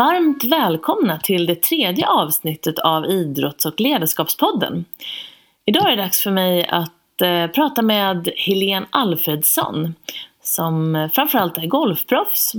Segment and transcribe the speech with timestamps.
[0.00, 4.84] Varmt välkomna till det tredje avsnittet av Idrotts och ledarskapspodden.
[5.64, 9.94] Idag är det dags för mig att eh, prata med Helene Alfredsson
[10.42, 12.52] som framförallt är golfproffs.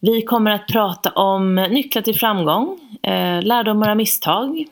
[0.00, 4.64] Vi kommer att prata om nycklar till framgång, eh, lärdomar av misstag,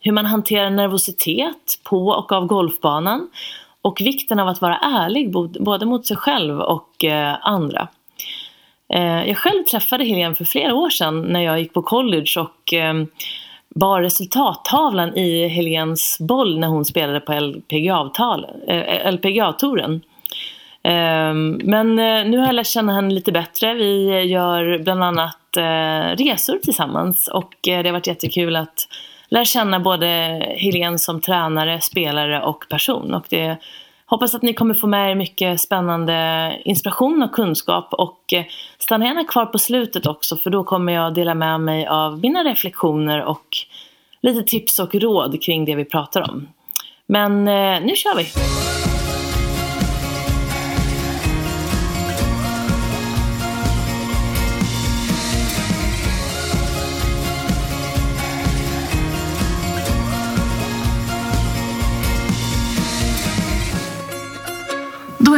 [0.00, 3.30] hur man hanterar nervositet på och av golfbanan
[3.82, 7.88] och vikten av att vara ärlig både mot sig själv och eh, andra.
[8.94, 12.74] Eh, jag själv träffade Helene för flera år sedan när jag gick på college och
[12.74, 12.94] eh,
[13.74, 20.00] bar resultattavlan i Helens boll när hon spelade på LPGA-touren.
[20.82, 23.74] Eh, eh, men eh, nu har jag lärt känna henne lite bättre.
[23.74, 25.34] Vi gör bland annat
[26.16, 28.88] resor tillsammans och det har varit jättekul att
[29.28, 30.06] lära känna både
[30.56, 33.14] Helene som tränare, spelare och person.
[33.14, 33.56] Och det
[34.10, 38.44] Hoppas att ni kommer få med er mycket spännande inspiration och kunskap och eh,
[38.78, 42.44] stanna gärna kvar på slutet också för då kommer jag dela med mig av mina
[42.44, 43.46] reflektioner och
[44.22, 46.48] lite tips och råd kring det vi pratar om.
[47.06, 48.26] Men eh, nu kör vi!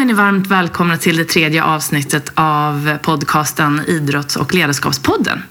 [0.00, 5.42] Är ni varmt välkomna till det tredje avsnittet av podcasten Idrotts och ledarskapspodden.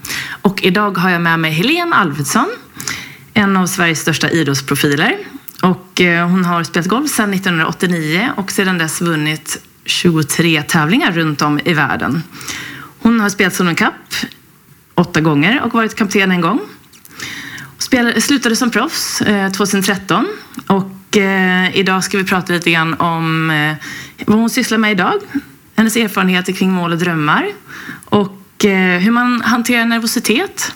[0.42, 2.48] Och idag har jag med mig Helene Alfredsson,
[3.34, 5.18] en av Sveriges största idrottsprofiler.
[5.62, 11.42] Och eh, hon har spelat golf sedan 1989 och sedan dess vunnit 23 tävlingar runt
[11.42, 12.22] om i världen.
[12.98, 13.94] Hon har spelat Solon Cup
[14.94, 16.60] åtta gånger och varit kapten en gång.
[17.78, 20.26] Spelade, slutade som proffs eh, 2013
[20.66, 23.76] och eh, idag ska vi prata lite grann om eh,
[24.30, 25.20] vad hon sysslar med idag,
[25.74, 27.48] hennes erfarenheter kring mål och drömmar
[28.04, 30.74] och eh, hur man hanterar nervositet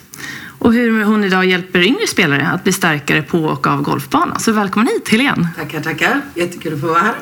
[0.58, 4.40] och hur hon idag hjälper yngre spelare att bli starkare på och av golfbanan.
[4.40, 5.48] Så välkommen hit Helene!
[5.56, 6.20] Tackar, tackar!
[6.34, 7.14] Jättekul att få vara här.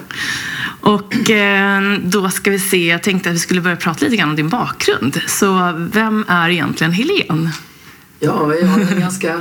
[0.80, 4.30] Och eh, då ska vi se, jag tänkte att vi skulle börja prata lite grann
[4.30, 5.20] om din bakgrund.
[5.26, 7.52] Så vem är egentligen Helene?
[8.20, 9.40] Ja, jag är ganska,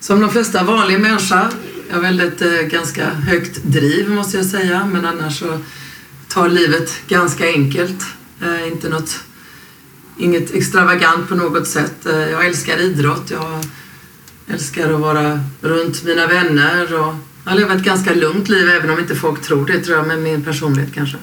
[0.00, 1.46] som de flesta vanliga människor,
[1.88, 5.58] jag har väldigt eh, ganska högt driv måste jag säga, men annars så
[6.36, 8.06] tar livet ganska enkelt.
[8.42, 9.24] Eh, inte något,
[10.18, 12.06] inget extravagant på något sätt.
[12.06, 13.30] Eh, jag älskar idrott.
[13.30, 13.64] Jag
[14.54, 17.14] älskar att vara runt mina vänner och
[17.44, 20.06] jag har levat ett ganska lugnt liv även om inte folk tror det tror jag
[20.06, 21.16] med min personlighet kanske.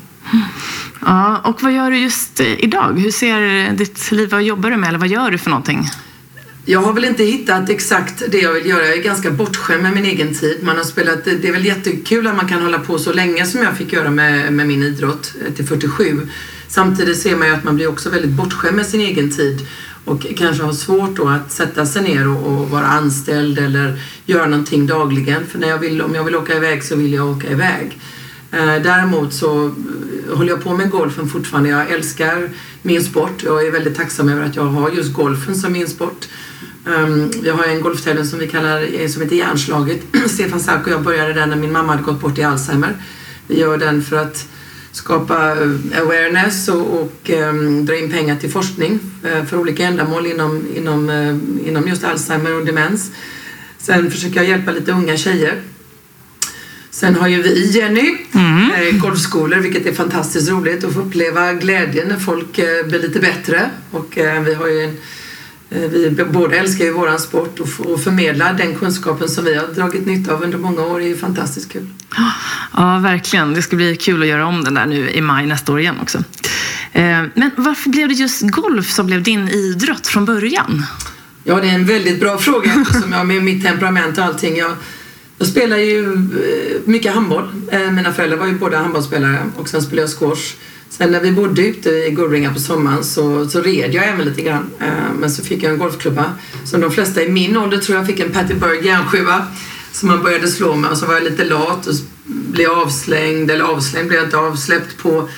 [1.05, 2.99] Ja, och vad gör du just idag?
[2.99, 4.31] Hur ser ditt liv, ut?
[4.31, 5.89] vad jobbar du med eller vad gör du för någonting?
[6.65, 8.85] Jag har väl inte hittat exakt det jag vill göra.
[8.85, 10.63] Jag är ganska bortskämd med min egen tid.
[10.63, 13.61] Man har spelat, det är väl jättekul att man kan hålla på så länge som
[13.61, 16.27] jag fick göra med, med min idrott eh, till 47.
[16.67, 19.67] Samtidigt ser man ju att man blir också väldigt bortskämd med sin egen tid
[20.05, 24.45] och kanske har svårt då att sätta sig ner och, och, vara anställd eller göra
[24.45, 25.45] någonting dagligen.
[25.45, 27.99] För när jag vill, om jag vill åka iväg så vill jag åka iväg.
[28.51, 31.69] Eh, däremot så eh, håller jag på med golfen fortfarande.
[31.69, 32.49] Jag älskar
[32.81, 33.43] min sport.
[33.43, 36.27] Jag är väldigt tacksam över att jag har just golfen som min sport.
[36.85, 40.01] Um, vi har en golftävling som vi kallar eh, som heter Järnslaget.
[40.27, 42.95] Stefan Sark och jag började den när min mamma hade gått bort i Alzheimer.
[43.47, 44.47] Vi gör den för att
[44.91, 50.25] skapa eh, awareness och, och um, dra in pengar till forskning uh, för olika ändamål
[50.25, 53.11] inom, inom, uh, inom just Alzheimer och demens.
[53.77, 55.61] Sen försöker jag hjälpa lite unga tjejer.
[56.91, 58.71] Sen har ju vi, Jenny, mm.
[58.71, 63.19] eh, golfskolor vilket är fantastiskt roligt att få uppleva glädjen när folk eh, blir lite
[63.19, 63.69] bättre.
[63.91, 65.22] Och eh, vi har ju en Eh,
[65.73, 70.33] vi båda älskar ju våran sport och förmedla den kunskapen som vi har dragit nytta
[70.33, 71.87] av under många år är ju fantastiskt kul.
[72.73, 73.53] Ja, verkligen.
[73.53, 75.95] Det ska bli kul att göra om den där nu i maj nästa år igen
[76.01, 76.17] också.
[76.91, 80.85] Eh, men varför blev det just golf som blev din idrott från början?
[81.43, 84.57] Ja, det är en väldigt bra fråga som jag med mitt temperament och allting.
[84.57, 84.71] Jag,
[85.37, 87.49] jag spelar ju eh, mycket handboll.
[87.91, 90.55] Mina föräldrar var ju båda handbollsspelare och sen spelade jag squash.
[90.97, 94.41] Sen när vi bodde ute i Gullringa på sommaren så, så red jag även lite
[94.41, 94.69] grann.
[94.79, 96.25] Eh, men så fick jag en golfklubba
[96.65, 99.47] som de flesta i min ålder tror jag fick en Patty Berg järnsjua
[99.91, 101.93] som man började slå med och så var jag lite lat och
[102.25, 105.29] blev avslängd, eller avslängd blev jag inte, avsläppt på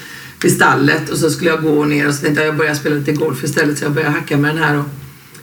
[0.42, 2.96] vid stallet och så skulle jag gå ner och så tänkte jag jag börjar spela
[2.96, 4.78] lite golf istället så jag började hacka med den här.
[4.78, 4.86] Och,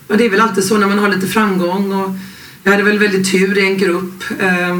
[0.06, 2.10] och det är väl alltid så när man har lite framgång och
[2.62, 4.24] jag hade väl väldigt tur i en grupp.
[4.38, 4.78] Eh,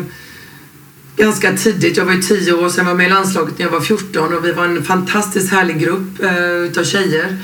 [1.17, 1.97] Ganska tidigt.
[1.97, 4.35] Jag var ju 10 år, sen var jag med i landslaget när jag var 14
[4.35, 7.38] och vi var en fantastiskt härlig grupp eh, utav tjejer.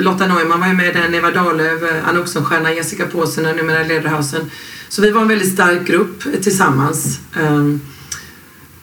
[0.00, 4.50] Lotta Neumann var ju med den, Eva Dahlöf, eh, Anna Oxenstierna, Jessica Påsen, numera Lederhausen.
[4.88, 7.18] Så vi var en väldigt stark grupp eh, tillsammans.
[7.36, 7.64] Eh,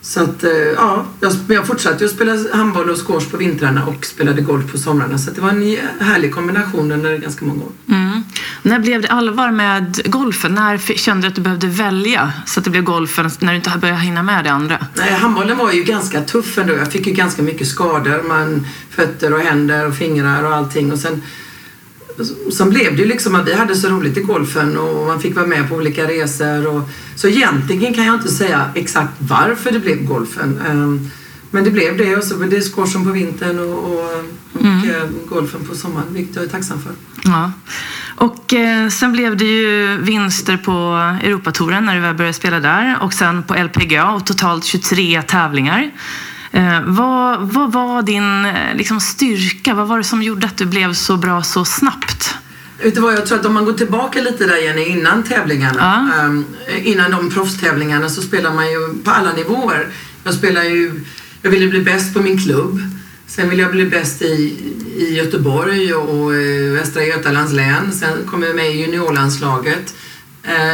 [0.02, 4.06] så att, eh, ja, jag, jag fortsatte att spela handboll och squash på vintrarna och
[4.06, 5.18] spelade golf på somrarna.
[5.18, 7.72] Så det var en härlig kombination under ganska många år.
[7.88, 8.22] Mm.
[8.62, 10.54] När blev det allvar med golfen?
[10.54, 13.78] När kände du att du behövde välja så att det blev golfen när du inte
[13.80, 14.86] började hinna med det andra?
[14.94, 16.74] Nej, handbollen var ju ganska tuff ändå.
[16.74, 18.22] Jag fick ju ganska mycket skador.
[18.28, 20.92] Man, fötter och händer och fingrar och allting.
[20.92, 21.22] Och sen,
[22.52, 25.36] sen blev det ju liksom att vi hade så roligt i golfen och man fick
[25.36, 26.66] vara med på olika resor.
[26.66, 30.60] Och, så egentligen kan jag inte säga exakt varför det blev golfen.
[30.68, 31.10] Ehm,
[31.50, 35.08] Men det blev det och så blev det squashen på vintern och, och, och eh,
[35.28, 36.92] golfen på sommaren, vilket jag är tacksam för.
[37.24, 37.52] Ja.
[38.16, 40.72] Och eh, sen blev det ju vinster på
[41.24, 45.90] Europatouren när du väl började spela där och sen på LPGA och totalt 23 tävlingar.
[46.52, 49.74] Eh, vad, vad var din eh, liksom, styrka?
[49.74, 52.34] Vad var det som gjorde att du blev så bra så snabbt?
[52.82, 56.08] Vet du vad, jag tror att om man går tillbaka lite där Jenny, innan tävlingarna,
[56.14, 56.20] Ja.
[56.24, 56.44] ehm,
[56.82, 59.86] innan de proffstävlingarna så spelar man ju på alla nivåer.
[60.24, 61.00] Jag spelar ju,
[61.42, 62.80] jag ville bli bäst på min klubb.
[63.26, 64.56] Sen ville jag bli bäst i,
[64.96, 67.92] i Göteborg och, eh, Västra Götalands län.
[67.92, 69.94] Sen kom jag med i juniorlandslaget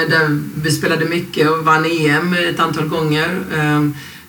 [0.08, 3.40] där vi spelade mycket och vann EM ett antal gånger.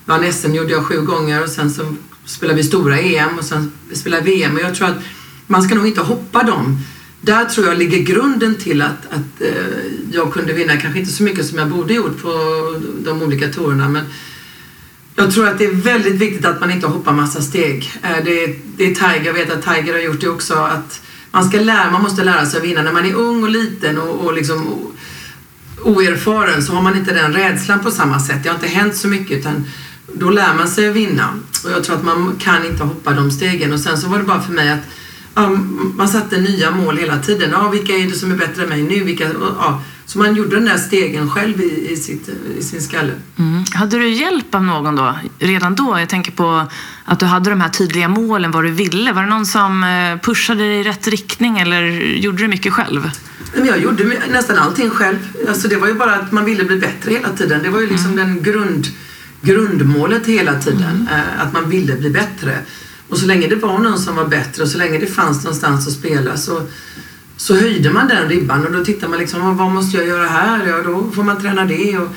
[0.10, 1.96] Vann SM gjorde jag sju gånger och sen så
[2.26, 4.56] spelade vi stora EM och sen spelade VM.
[4.56, 4.98] Och jag tror att
[5.48, 6.78] man ska nog inte hoppa dem.
[7.22, 9.48] Där tror jag ligger grunden till att, att eh,
[10.12, 12.32] jag kunde vinna, kanske inte så mycket som jag borde gjort på
[13.06, 14.04] de olika tourerna men
[15.16, 17.92] jag tror att det är väldigt viktigt att man inte hoppar massa steg.
[18.04, 21.02] Eh, Det är, det är Tiger, jag vet att Tiger har gjort det också, att
[21.32, 22.82] man, ska lära, man måste lära sig att vinna.
[22.82, 24.92] När man är ung och liten och, och liksom o-
[25.84, 28.44] oerfaren så har man inte den rädslan på samma sätt.
[28.44, 29.66] Det har inte hänt så mycket utan
[30.14, 31.30] då lär man sig att vinna.
[31.66, 33.74] Och jag tror att man kan inte hoppa de stegen.
[33.74, 34.84] Och sen så var det bara för mig att
[35.36, 35.50] ja,
[35.96, 37.50] man satte nya mål hela tiden.
[37.52, 39.04] Ja, vilka är det som är bättre än mig nu?
[39.04, 39.30] Vilka,
[39.60, 39.82] ja.
[40.06, 42.30] Så man gjorde den där stegen själv i, i, sitt,
[42.60, 43.14] i sin skalle.
[43.40, 43.64] Mm.
[43.74, 45.16] Hade du hjälp av någon då?
[45.40, 46.00] Redan då?
[46.00, 46.68] Jag tänker på
[47.06, 49.14] att du hade de här tydliga målen, vad du ville.
[49.14, 51.82] Var det någon som eh, pushade dig i rätt riktning eller
[52.16, 53.10] gjorde du mycket själv?
[53.66, 55.18] Jag gjorde nästan allting själv.
[55.50, 57.64] Alltså det var ju bara att man ville bli bättre hela tiden.
[57.64, 58.88] Det var ju liksom den grund,
[59.42, 61.08] grundmålet hela tiden.
[61.12, 62.58] eh, Att man ville bli bättre.
[63.10, 65.88] Och så länge det var någon som var bättre och så länge det fanns någonstans
[65.88, 66.62] att spela så,
[67.38, 70.68] så höjde man den ribban och då tittar man liksom, vad måste jag göra här?
[70.68, 71.98] Ja, då får man träna det.
[71.98, 72.08] Och,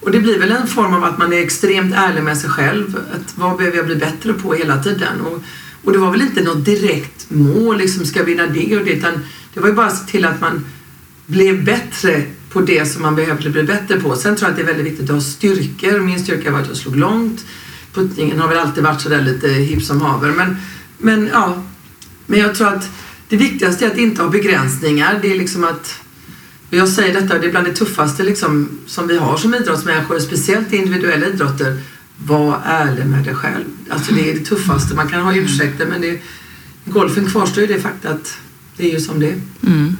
[0.00, 2.96] och det blir väl en form av att man är extremt ärlig med sig själv.
[3.14, 5.20] Att vad behöver jag bli bättre på hela tiden?
[5.20, 5.42] Och,
[5.84, 9.12] och det var väl inte något direkt mål, liksom ska vinna det och det, utan
[9.54, 10.64] det var ju bara att se till att man
[11.26, 14.16] blev bättre på det som man behövde bli bättre på.
[14.16, 16.00] Sen tror jag att det är väldigt viktigt att ha styrkor.
[16.00, 17.44] Min styrka var att jag slog långt.
[17.94, 20.30] Puttningen har väl alltid varit sådär lite hipp som haver.
[20.30, 20.56] Men,
[20.98, 21.62] men ja,
[22.26, 22.90] men jag tror att
[23.28, 25.18] det viktigaste är att inte ha begränsningar.
[25.22, 26.00] Det är liksom att
[26.70, 30.18] och jag säger detta, det är bland det tuffaste liksom, som vi har som idrottsmänniskor,
[30.18, 31.80] speciellt i individuella idrotter.
[32.24, 33.64] Var ärlig med dig själv.
[33.90, 34.94] Alltså det är det tuffaste.
[34.94, 36.20] Man kan ha ursäkter men det, i
[36.84, 38.38] golfen kvarstår ju det faktum att
[38.76, 39.40] det är ju som det är.
[39.66, 39.96] Mm.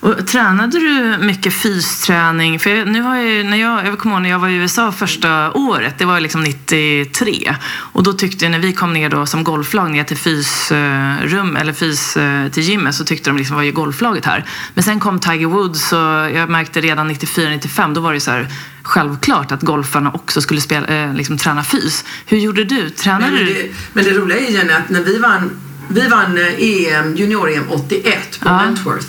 [0.00, 2.58] Och tränade du mycket fysträning?
[2.60, 4.92] För jag, nu har jag, när jag, jag kommer ihåg när jag var i USA
[4.92, 7.54] första året, det var liksom 93.
[7.70, 11.72] Och då tyckte jag, när vi kom ner då som golflag ner till fysrum, eller
[11.72, 14.44] fys eh, till gymmet, så tyckte de liksom, vad är golflaget här?
[14.74, 18.46] Men sen kom Tiger Woods och jag märkte redan 94-95, då var det så här
[18.82, 22.04] självklart att golfarna också skulle spela, eh, liksom, träna fys.
[22.26, 22.90] Hur gjorde du?
[22.90, 23.44] Tränade Men du?
[23.44, 25.50] det, men det roliga är Jenny att när vi vann,
[25.88, 28.62] vi vann eh, EM, junior-EM 81 på Ja.
[28.64, 29.06] Wentworth.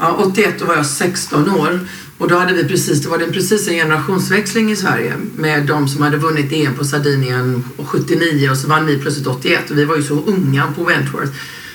[0.00, 1.80] Ja, 81 då var jag 16 år
[2.18, 5.88] och då hade vi precis, det var det precis en generationsväxling i Sverige med de
[5.88, 9.84] som hade vunnit EM på Sardinien 79 och så vann vi plötsligt 81 och vi
[9.84, 11.32] var ju så unga på Wentworth.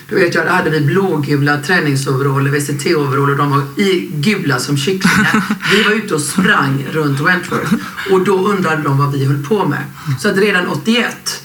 [0.08, 5.42] Då vet jag, då hade vi blågula träningsoveraller, VCT-overaller de var i gula som kycklingar.
[5.72, 7.74] Vi var ute och sprang runt Wentworth
[8.10, 9.82] och då undrade de vad vi höll på med.
[10.20, 11.42] Så att redan 81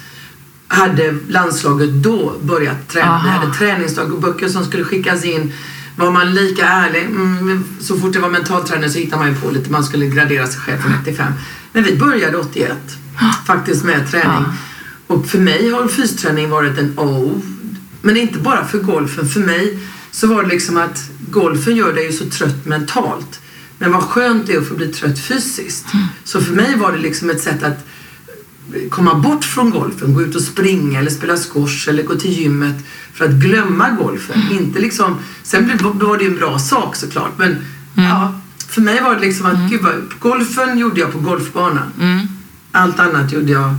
[0.68, 3.22] hade landslaget då börjat träna.
[3.24, 5.54] Vi hade träningsdagböcker som skulle skickas in.
[6.02, 9.52] Var man lika ärlig, mm, så fort det var mentalträning så hittade man ju på
[9.52, 11.34] lite, man skulle gradera sig själv från 1 till 5.
[11.74, 12.78] Men vi började 81
[13.46, 14.46] faktiskt med träning.
[15.08, 17.42] Och för mig har fysträning varit en O.
[18.02, 19.30] Men inte bara för golfen.
[19.30, 19.80] För mig
[20.12, 23.40] så var det liksom att golfen gör dig så trött mentalt.
[23.78, 25.86] Men vad skönt det är att få bli trött fysiskt.
[26.24, 27.88] Så för mig var det liksom ett sätt att
[28.90, 32.76] komma bort från golfen, gå ut och springa eller spela squash eller gå till gymmet
[33.14, 34.42] för att glömma golfen.
[34.52, 37.56] Inte liksom, sen var det ju en bra sak såklart men
[37.96, 41.92] ja, för mig var det liksom att gud vad, golfen gjorde jag på golfbanan.
[42.00, 42.28] Mm.
[42.72, 43.76] Allt annat gjorde jag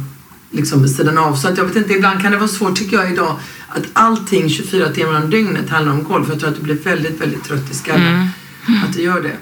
[0.51, 1.37] liksom vid sidan av.
[1.37, 3.37] Så att jag vet inte, ibland kan det vara svårt tycker jag idag
[3.69, 6.27] att allting 24 timmar om dygnet handlar om golf.
[6.29, 8.29] Jag tror att du blir väldigt, väldigt trött i skallen.
[8.85, 9.37] Att du gör det.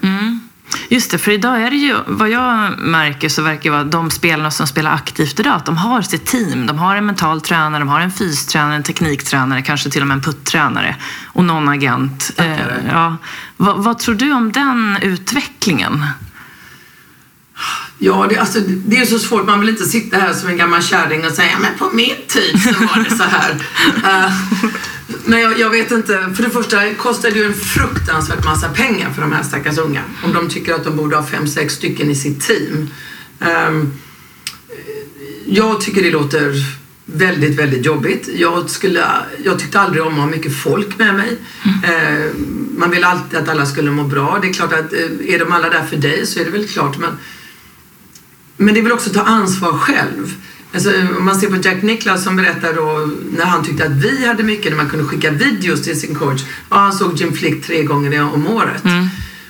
[0.89, 4.11] Just det, för idag är det ju, vad jag märker så verkar det vara de
[4.11, 6.67] spelarna som spelar aktivt idag, att de har sitt team.
[6.67, 10.15] De har en mental tränare, de har en fystränare, en tekniktränare, kanske till och med
[10.15, 10.97] en puttränare
[11.27, 12.31] och någon agent.
[12.37, 12.57] Eh,
[12.91, 13.17] ja.
[13.57, 16.07] vad, vad tror du om den utvecklingen?
[18.03, 19.47] Ja, det, alltså, det är så svårt.
[19.47, 22.63] Man vill inte sitta här som en gammal kärring och säga men på min tid
[22.63, 23.53] så var det så här.
[23.97, 24.33] uh,
[25.25, 26.33] men jag, jag, vet inte.
[26.37, 30.03] För det första kostar det ju en fruktansvärt massa pengar för de här stackars unga.
[30.25, 32.91] Om de tycker att de borde ha fem, sex stycken i sitt team.
[33.69, 33.93] Um,
[35.47, 36.55] jag tycker det låter
[37.05, 38.29] väldigt, väldigt jobbigt.
[38.35, 39.05] Jag, skulle,
[39.45, 41.39] jag tyckte aldrig om att ha mycket folk med mig.
[41.65, 42.25] Mm.
[42.25, 42.33] Uh,
[42.77, 44.39] man vill alltid att alla skulle må bra.
[44.43, 46.99] Det är klart att är de alla där för dig så är det väl klart.
[46.99, 47.11] Men
[48.61, 50.35] men det är väl också att ta ansvar själv.
[50.75, 54.27] Alltså, om man ser på Jack Nicklaus som berättar då när han tyckte att vi
[54.27, 56.41] hade mycket, när man kunde skicka videos till sin coach.
[56.71, 58.85] Ja, han såg Jim Flick tre gånger om året.
[58.85, 59.09] Mm.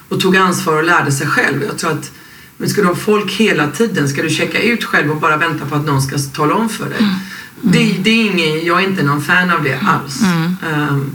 [0.09, 1.62] Och tog ansvar och lärde sig själv.
[1.62, 2.11] Jag tror att
[2.57, 4.09] men ska du ha folk hela tiden?
[4.09, 6.88] Ska du checka ut själv och bara vänta på att någon ska tala om för
[6.88, 6.99] dig?
[6.99, 7.14] Mm.
[7.61, 10.23] Det, det, är ingen, jag är inte någon fan av det alls.
[10.23, 10.57] Mm.
[10.88, 11.11] Um,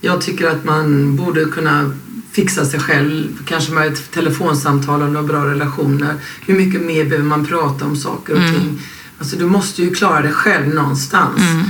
[0.00, 1.90] jag tycker att man borde kunna
[2.32, 6.14] fixa sig själv, kanske med ett telefonsamtal och några bra relationer.
[6.46, 8.54] Hur mycket mer behöver man prata om saker och mm.
[8.54, 8.80] ting?
[9.18, 11.40] Alltså du måste ju klara det själv någonstans.
[11.40, 11.62] Mm.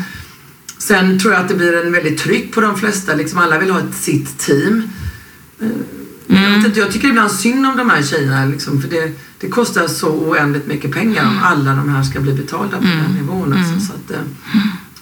[0.78, 3.14] Sen tror jag att det blir en väldigt tryck på de flesta.
[3.14, 4.82] Liksom alla vill ha ett sitt team.
[5.60, 5.66] Eh,
[6.28, 6.42] mm.
[6.42, 8.44] Jag, inte, jag tycker ibland synd om de här tjejerna.
[8.44, 12.32] Liksom, för det, det kostar så oändligt mycket pengar om alla de här ska bli
[12.32, 12.98] betalda på mm.
[12.98, 13.52] den nivån.
[13.52, 14.26] Alltså, så att, eh,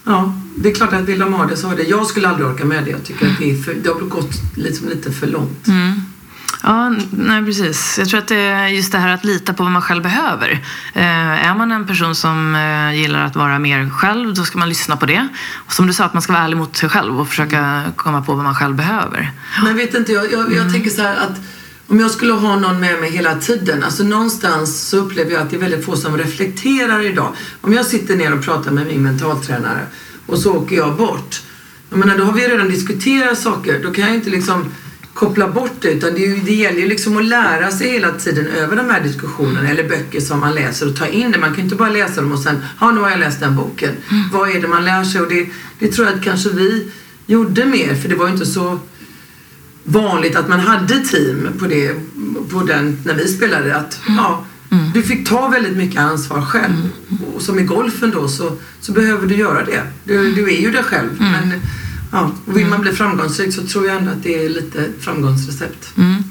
[0.03, 1.83] ja det är klart att vill de ha det så har det.
[1.83, 2.91] Jag skulle aldrig orka med det.
[2.91, 5.67] Jag tycker att det, är för, det har gått liksom lite för långt.
[5.67, 6.01] Mm.
[6.63, 7.97] Ja, nej precis.
[7.97, 10.51] Jag tror att det är just det här att lita på vad man själv behöver.
[10.93, 14.69] Eh, är man en person som eh, gillar att vara mer själv, då ska man
[14.69, 15.27] lyssna på det.
[15.53, 18.21] Och som du sa, att man ska vara ärlig mot sig själv och försöka komma
[18.21, 19.31] på vad man själv behöver.
[19.63, 20.73] Men vet inte, jag, jag, jag mm.
[20.73, 21.39] tänker så här att
[21.91, 25.49] om jag skulle ha någon med mig hela tiden, alltså någonstans så upplever jag att
[25.49, 27.33] det är väldigt få som reflekterar idag.
[27.61, 29.85] Om jag sitter ner och pratar med min mentaltränare
[30.25, 31.41] och så åker jag bort.
[31.89, 33.79] Jag menar, då har vi redan diskuterat saker.
[33.83, 34.65] Då kan jag inte liksom
[35.13, 38.75] koppla bort det utan det, det gäller ju liksom att lära sig hela tiden över
[38.75, 41.39] de här diskussionerna eller böcker som man läser och ta in det.
[41.39, 43.89] Man kan inte bara läsa dem och sen, ja nu har jag läst den boken.
[43.89, 44.23] Mm.
[44.31, 45.21] Vad är det man lär sig?
[45.21, 45.47] Och det,
[45.79, 46.91] det tror jag att kanske vi
[47.25, 48.79] gjorde mer för det var ju inte så
[49.83, 51.95] vanligt att man hade team på, det,
[52.51, 53.75] på den när vi spelade.
[53.75, 54.17] Att, mm.
[54.17, 54.91] ja, Mm.
[54.93, 56.73] Du fick ta väldigt mycket ansvar själv.
[56.73, 57.23] Mm.
[57.35, 59.83] Och som i golfen då så, så behöver du göra det.
[60.03, 61.09] Du, du är ju det själv.
[61.19, 61.61] Men
[62.11, 65.93] ja, vill man bli framgångsrik så tror jag ändå att det är lite framgångsrecept.
[65.97, 66.23] Mm.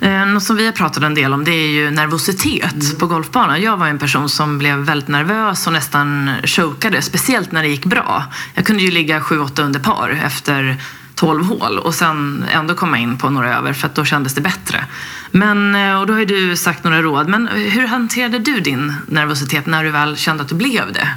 [0.00, 2.96] Eh, något som vi har pratat en del om det är ju nervositet mm.
[2.98, 3.62] på golfbanan.
[3.62, 7.84] Jag var en person som blev väldigt nervös och nästan chokade, speciellt när det gick
[7.84, 8.24] bra.
[8.54, 10.82] Jag kunde ju ligga 7-8 under par efter
[11.16, 14.40] 12 hål och sen ändå komma in på några över för att då kändes det
[14.40, 14.84] bättre.
[15.30, 17.28] Men, eh, och då har ju du sagt några råd.
[17.28, 21.08] Men hur hanterade du din nervositet när du väl kände att du blev det?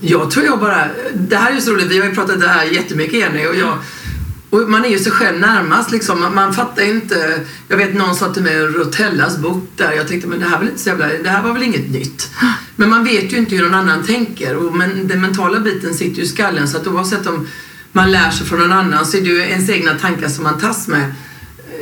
[0.00, 0.86] Jag tror jag bara...
[1.14, 1.86] Det här är ju så roligt.
[1.86, 3.78] Vi har ju pratat det här jättemycket Jenny och jag.
[4.50, 6.20] Och man är ju sig själv närmast liksom.
[6.20, 7.40] Man, man fattar inte.
[7.68, 9.92] Jag vet någon sa till mig Rotellas bok där.
[9.92, 12.30] Jag tänkte men det här, var inte så jävla, det här var väl inget nytt.
[12.76, 14.56] Men man vet ju inte hur någon annan tänker.
[14.56, 17.48] Och, men den mentala biten sitter ju i skallen så att oavsett om
[17.96, 20.58] man lär sig från någon annan så är det ju ens egna tankar som man
[20.58, 21.14] tas med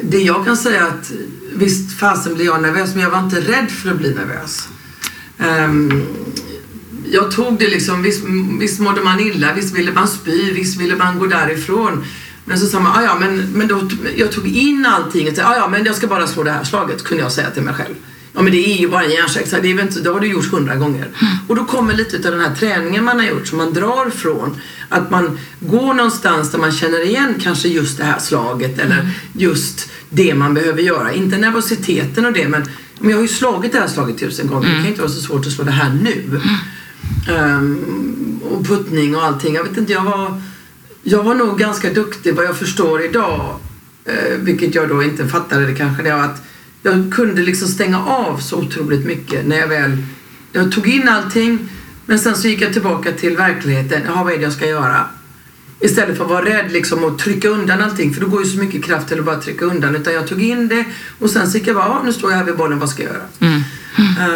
[0.02, 1.12] det jag kan säga är att
[1.54, 4.68] visst fasen blir jag nervös men jag var inte rädd för att bli nervös.
[5.38, 6.06] Um,
[7.10, 8.24] jag tog det liksom, visst,
[8.60, 12.04] visst mådde man illa, visst ville man spy, visst ville man gå därifrån.
[12.44, 15.42] Men så sa man, ah, ja men, men då, jag tog in allting och sa,
[15.42, 17.74] ah, ja men jag ska bara slå det här slaget, kunde jag säga till mig
[17.74, 17.94] själv.
[18.34, 20.50] Ja men det är ju bara en hjärnsexa, det, är inte, det har du gjort
[20.50, 21.04] hundra gånger.
[21.04, 21.34] Mm.
[21.48, 24.60] Och då kommer lite av den här träningen man har gjort som man drar från.
[24.88, 29.10] Att man går någonstans där man känner igen kanske just det här slaget eller mm.
[29.32, 31.12] just det man behöver göra.
[31.12, 32.64] Inte nervositeten och det men,
[32.98, 34.66] men jag har ju slagit det här slaget tusen gånger.
[34.66, 34.76] Mm.
[34.76, 36.40] Det kan inte vara så svårt att slå det här nu.
[37.30, 39.54] Um, och puttning och allting.
[39.54, 40.42] Jag vet inte, jag var,
[41.02, 43.56] jag var nog ganska duktig vad jag förstår idag.
[44.08, 46.02] Uh, vilket jag då inte fattade det kanske.
[46.02, 46.44] Det var att
[46.84, 50.02] jag kunde liksom stänga av så otroligt mycket när jag väl
[50.52, 51.68] jag tog in allting
[52.06, 54.02] men sen så gick jag tillbaka till verkligheten.
[54.06, 55.06] Jaha, vad är det jag ska göra?
[55.80, 58.58] Istället för att vara rädd liksom och trycka undan allting för då går ju så
[58.58, 59.96] mycket kraft till att bara trycka undan.
[59.96, 60.84] Utan jag tog in det
[61.18, 63.12] och sen så gick jag bara, nu står jag här vid bollen, vad ska jag
[63.12, 63.24] göra?
[63.38, 63.62] Mm.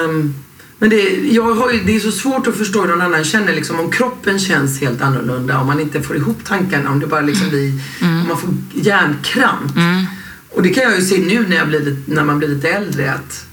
[0.04, 0.34] Um,
[0.78, 1.02] men det,
[1.32, 3.90] jag har ju, det är så svårt att förstå hur någon annan känner liksom, om
[3.90, 7.72] kroppen känns helt annorlunda, om man inte får ihop tankarna, om det bara liksom blir,
[8.00, 8.20] mm.
[8.20, 9.76] om man får hjärnkramp.
[9.76, 10.06] Mm.
[10.50, 13.12] Och det kan jag ju se nu när, jag blir, när man blir lite äldre
[13.12, 13.46] att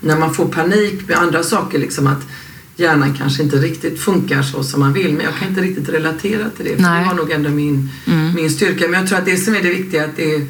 [0.00, 2.22] när man får panik med andra saker, liksom att
[2.76, 5.14] hjärnan kanske inte riktigt funkar så som man vill.
[5.14, 6.76] Men jag kan inte riktigt relatera till det.
[6.76, 8.34] För det var nog ändå min, mm.
[8.34, 8.88] min styrka.
[8.88, 10.46] Men jag tror att det som är det viktiga att det är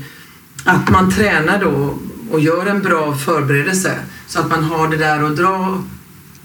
[0.64, 1.98] att man tränar då
[2.30, 5.84] och gör en bra förberedelse så att man har det där att dra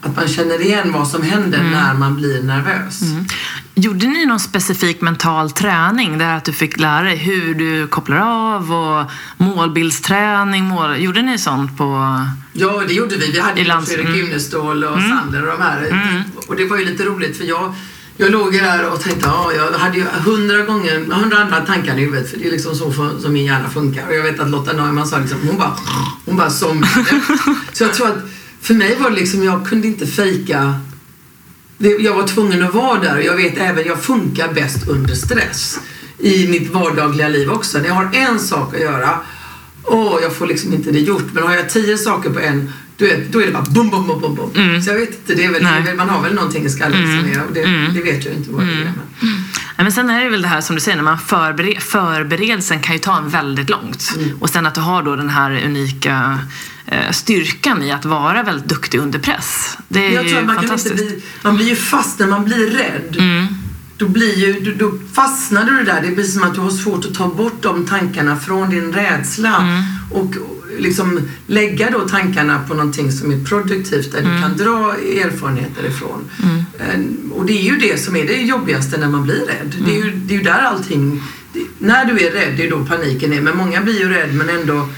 [0.02, 1.72] att man känner igen vad som händer Mm.
[1.72, 3.02] när man blir nervös.
[3.76, 8.18] Gjorde ni någon specifik mental träning där att du fick lära dig hur du kopplar
[8.18, 10.64] av och målbildsträning?
[10.64, 11.02] Mål...
[11.02, 12.20] Gjorde ni sånt på...
[12.54, 13.32] Ja, det gjorde vi.
[13.32, 14.26] Vi hade ju Fredrik mm.
[14.28, 16.24] Unestål och Sander och de här.
[16.48, 17.74] Och det var ju lite roligt för jag,
[18.18, 22.02] jag låg där och tänkte, ja, jag hade ju hundra gånger, hundra andra tankar i
[22.02, 24.08] huvudet för det är liksom så för, som min hjärna funkar.
[24.08, 25.74] Och jag vet att Lotta Neumann sa liksom, hon bara,
[26.26, 27.06] hon bara somnade.
[27.74, 28.18] så jag tror att
[28.62, 30.80] för mig var det liksom, jag kunde inte fejka
[31.80, 35.80] jag var tvungen att vara där och jag vet även, jag funkar bäst under stress.
[36.18, 37.78] I mitt vardagliga liv också.
[37.78, 39.20] När jag har en sak att göra,
[39.84, 41.34] åh, jag får liksom inte det gjort.
[41.34, 44.08] Men har jag tio saker på en, du vet, då är det bara bum, bum,
[44.08, 44.82] bum, bum, bum.
[44.82, 45.96] Så jag vet inte, det är väl, Nej.
[45.96, 47.62] man har väl någonting i skallen som är, och det,
[47.94, 48.76] det vet jag inte vad det är.
[48.76, 48.94] Men.
[49.22, 52.80] Nej, men sen är det väl det här som du säger, när man förbered, förberedelsen
[52.82, 54.14] kan ju ta en väldigt långt.
[54.18, 54.38] Mm.
[54.40, 56.40] Och sen att du har då den här unika
[57.12, 59.78] styrkan i att vara väldigt duktig under press.
[59.88, 60.96] Det är Jag ju tror att man fantastiskt.
[60.96, 63.16] bli, man blir ju fast när man blir rädd.
[63.20, 63.46] Mm.
[63.98, 66.02] Då, blir ju, då, då fastnar du där.
[66.02, 69.56] Det blir som att du har svårt att ta bort de tankarna från din rädsla
[69.58, 69.84] Mm.
[70.12, 70.34] och
[70.80, 74.36] liksom lägga då tankarna på någonting som är produktivt där Mm.
[74.36, 76.30] du kan dra erfarenheter ifrån.
[76.80, 77.00] Eh,
[77.32, 79.76] Och det är ju det som är det jobbigaste när man blir rädd.
[79.86, 80.22] Det, är ju, Mm.
[80.28, 81.24] det är ju där allting...
[81.54, 83.42] Det, när du är rädd, det är då paniken är.
[83.42, 84.90] Men många blir ju rädd men ändå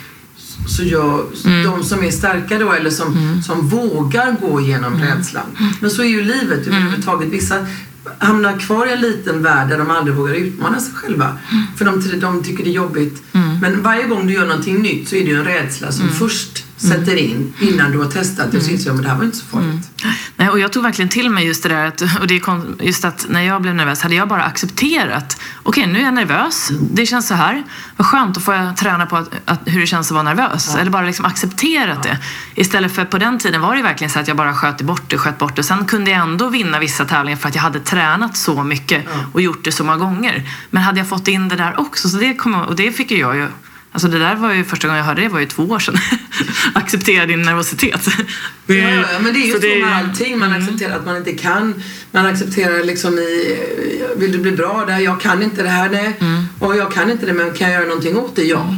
[0.68, 1.64] så gör Mm.
[1.64, 5.08] de som är starka då eller som, som vågar gå igenom Mm.
[5.08, 5.44] rädslan.
[5.80, 7.30] Men så är ju livet överhuvudtaget.
[7.30, 7.66] Vissa
[8.20, 11.26] hamnar kvar i en liten värld där de aldrig vågar utmana sig själva.
[11.52, 11.64] Mm.
[11.78, 13.24] För de, de tycker det är jobbigt.
[13.62, 16.16] Men varje gång du gör någonting nytt så är det ju en rädsla som Mm.
[16.16, 19.24] först sätter in innan du har testat det och så inser att det här var
[19.24, 19.90] inte så farligt.
[20.04, 20.16] Mm.
[20.36, 23.06] Nej, och jag tog verkligen till mig just det där att, och det kon- just
[23.06, 25.42] att när jag blev nervös hade jag bara accepterat.
[25.64, 26.70] Okej, nu är jag nervös.
[26.70, 26.88] Mm.
[26.92, 27.64] Det känns så här.
[27.98, 30.76] Vad skönt, då får jag träna på att, att, hur det känns att vara nervös.
[30.76, 32.18] Eller bara liksom accepterat det.
[32.56, 35.18] Istället för på den tiden var det verkligen så att jag bara sköt bort det,
[35.18, 35.64] sköt bort det.
[35.64, 39.42] Sen kunde jag ändå vinna vissa tävlingar för att jag hade tränat så mycket och
[39.42, 40.50] gjort det så många gånger.
[40.70, 43.18] Men hade jag fått in det där också, så det kom, och det fick ju
[43.18, 43.48] jag ju
[43.92, 45.96] Alltså det där var ju första gången jag hörde det var ju två år sedan.
[46.74, 48.08] Acceptera din nervositet.
[48.74, 50.40] Ja, ja, men det är ju Så så, det- med allting.
[50.40, 51.84] Man accepterar att man inte kan.
[52.12, 53.58] Man accepterar liksom i,
[54.16, 55.00] vill du bli bra där?
[55.00, 56.20] Jag kan inte det här, nej.
[56.60, 58.44] Och jag kan inte det, men kan jag göra någonting åt det?
[58.44, 58.76] Ja.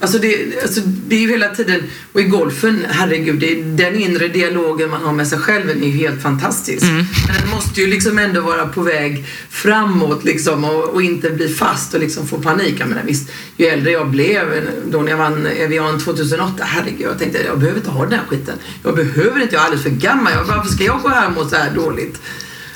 [0.00, 4.28] Alltså det, alltså det är ju hela tiden, och i golfen, herregud, det, den inre
[4.28, 6.82] dialogen man har med sig själv är ju helt fantastisk.
[6.82, 11.48] Men den måste ju liksom ändå vara på väg framåt liksom och, och inte bli
[11.48, 12.74] fast och liksom få panik.
[12.78, 14.44] Jag menar, visst, ju äldre jag blev,
[14.90, 18.26] då när jag vann Evian 2008, herregud, jag tänkte jag behöver inte ha den här
[18.28, 18.54] skiten.
[18.84, 20.32] Jag behöver inte, jag är alldeles för gammal.
[20.32, 22.20] Jag, varför ska jag gå här och må så här dåligt?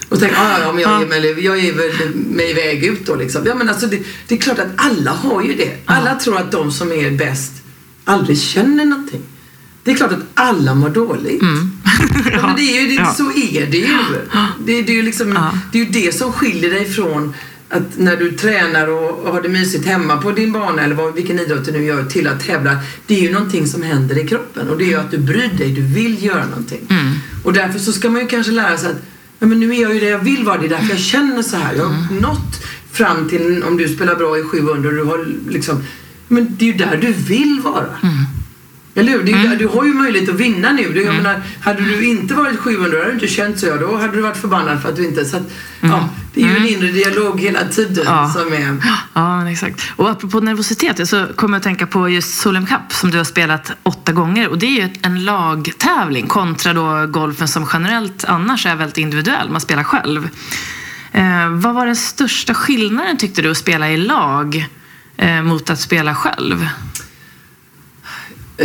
[0.08, 3.14] Och tänka, ah, ja, men jag, ger mig, jag ger väl mig iväg ut då
[3.14, 3.46] liksom.
[3.46, 5.76] Ja, men alltså det, det är klart att alla har ju det.
[5.86, 7.52] Alla tror att de som är bäst
[8.04, 9.22] aldrig känner någonting.
[9.84, 11.42] Det är klart att alla mår dåligt.
[12.32, 13.14] ja, men det är ju, det, Ja.
[13.14, 13.98] Så är det ju.
[14.64, 15.58] Det, det, är ju liksom, Ja.
[15.72, 17.34] det är ju det som skiljer dig från
[17.72, 21.38] att när du tränar och, har det mysigt hemma på din bana eller vad, vilken
[21.38, 22.78] idrott du nu gör till att tävla.
[23.06, 25.50] Det är ju någonting som händer i kroppen och det är ju att du bryr
[25.58, 26.80] dig, du vill göra någonting.
[27.44, 29.02] Och därför så ska man ju kanske lära sig att
[29.38, 31.42] ja, men nu är jag ju det jag vill vara, det är därför jag känner
[31.42, 31.74] så här.
[31.74, 35.84] Jag har nått fram till, om du spelar bra i 700 och du har liksom,
[36.28, 37.86] men det är ju där du vill vara.
[38.94, 39.22] Eller hur?
[39.24, 40.92] Där, du har ju möjlighet att vinna nu.
[40.92, 43.66] Du, jag menar, hade du inte varit 700 hade du inte känt så.
[43.66, 45.24] Ja, då hade du varit förbannad för att du inte...
[45.24, 45.42] Så att,
[45.80, 48.30] ja, det är ju en inre dialog hela tiden Ja.
[48.34, 48.76] som är...
[49.14, 49.80] Ja, exakt.
[49.96, 53.24] Och apropå nervositet så kommer jag att tänka på just Solheim Cup som du har
[53.24, 54.48] spelat åtta gånger.
[54.48, 59.50] Och det är ju en lagtävling kontra då golfen som generellt annars är väldigt individuell.
[59.50, 60.28] Man spelar själv.
[61.12, 64.68] Eh, vad var den största skillnaden tyckte du att spela i lag
[65.16, 66.68] eh, mot att spela själv?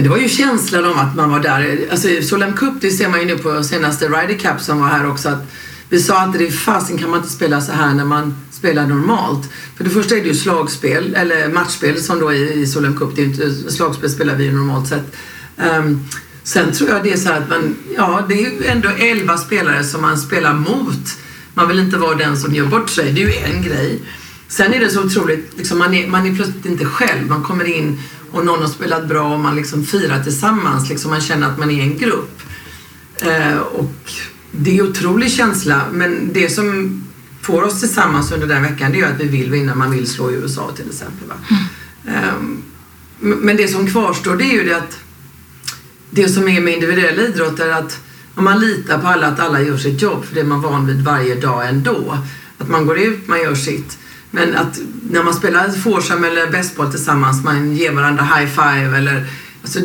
[0.02, 1.88] Det var ju känslan om att man var där.
[1.92, 5.10] Alltså Solheim Cup, det ser man ju nu på senaste Ryder Cup som var här
[5.10, 5.30] också.
[5.30, 5.52] Att
[5.90, 8.88] vi sa att det är fasen kan man inte spela så här när man spelar
[8.88, 9.50] normalt.
[9.78, 13.16] För det första är det ju slagspel, eller matchspel som då i, i Solheim Cup.
[13.16, 15.16] Det är inte, slagspel spelar vi ju normalt sett.
[15.58, 16.06] Um,
[16.44, 19.38] sen tror jag det är så här att man, ja det är ju ändå 11
[19.38, 21.18] spelare som man spelar mot.
[21.54, 23.12] Man vill inte vara den som gör bort sig.
[23.12, 24.02] Det är ju en grej.
[24.48, 27.28] Sen är det så otroligt, liksom, man, är, man är plötsligt inte själv.
[27.30, 30.90] Man kommer in och någon har spelat bra och man liksom firar tillsammans.
[30.90, 32.42] Liksom, man känner att man är en grupp.
[33.22, 34.12] Eh, och
[34.52, 35.82] det är en otrolig känsla.
[35.92, 37.02] Men det som
[37.42, 39.76] får oss tillsammans under den veckan det är att vi vill vinna.
[39.76, 41.28] Man vill slå USA till exempel.
[41.28, 41.36] Va?
[42.08, 42.62] Ehm,
[43.22, 44.98] m- men det som kvarstår det är ju det att
[46.10, 48.00] det som är med individuell idrott är att
[48.36, 50.88] om man litar på alla att alla gör sitt jobb för det är man van
[50.88, 52.18] vid varje dag ändå.
[52.58, 53.98] Att man går ut, man gör sitt.
[54.32, 59.26] Men att när man spelar foursome eller baseball tillsammans, man ger varandra high five eller
[59.62, 59.80] alltså,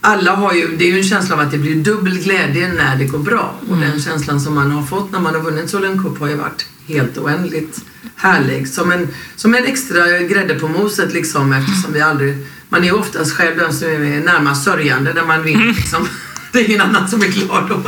[0.00, 2.96] alla har ju, det är ju en känsla av att det blir dubbel glädje när
[2.96, 3.54] det går bra.
[3.70, 6.36] Och den känslan som man har fått när man har vunnit Solen Cup har ju
[6.36, 7.84] varit helt oändligt
[8.16, 8.68] härlig.
[8.68, 12.46] Som en, som en extra grädde på moset liksom eftersom vi aldrig...
[12.68, 16.08] Man är ju oftast själv den som är närmast sörjande när man vinner liksom.
[16.52, 17.82] Det är ingen annan som är glad då.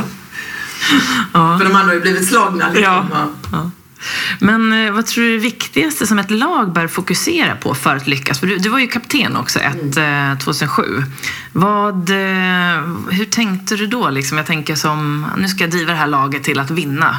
[1.33, 1.57] Ja.
[1.57, 2.83] För de andra har ju blivit slagna liksom.
[3.11, 3.29] Ja.
[3.51, 3.71] Ja.
[4.39, 7.95] Men eh, vad tror du är det viktigaste som ett lag bör fokusera på för
[7.95, 8.39] att lyckas?
[8.39, 10.31] För du, du var ju kapten också ett, Mm.
[10.31, 10.83] eh, 2007.
[11.53, 14.09] Vad, eh, hur tänkte du då?
[14.09, 14.37] Liksom?
[14.37, 17.17] Jag tänker som, nu ska jag driva det här laget till att vinna.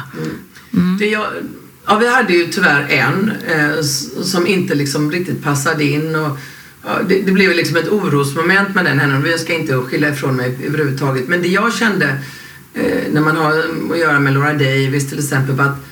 [0.99, 1.25] Det jag,
[1.87, 3.81] ja, vi hade ju tyvärr en eh,
[4.23, 6.15] som inte liksom riktigt passade in.
[6.15, 6.37] Och,
[6.85, 9.29] ja, det, det blev liksom ett orosmoment med den henne.
[9.29, 11.27] Jag ska inte skylla ifrån mig överhuvudtaget.
[11.27, 12.17] Men det jag kände
[12.73, 15.85] eh, när man har att göra med Laura Davis till exempel var att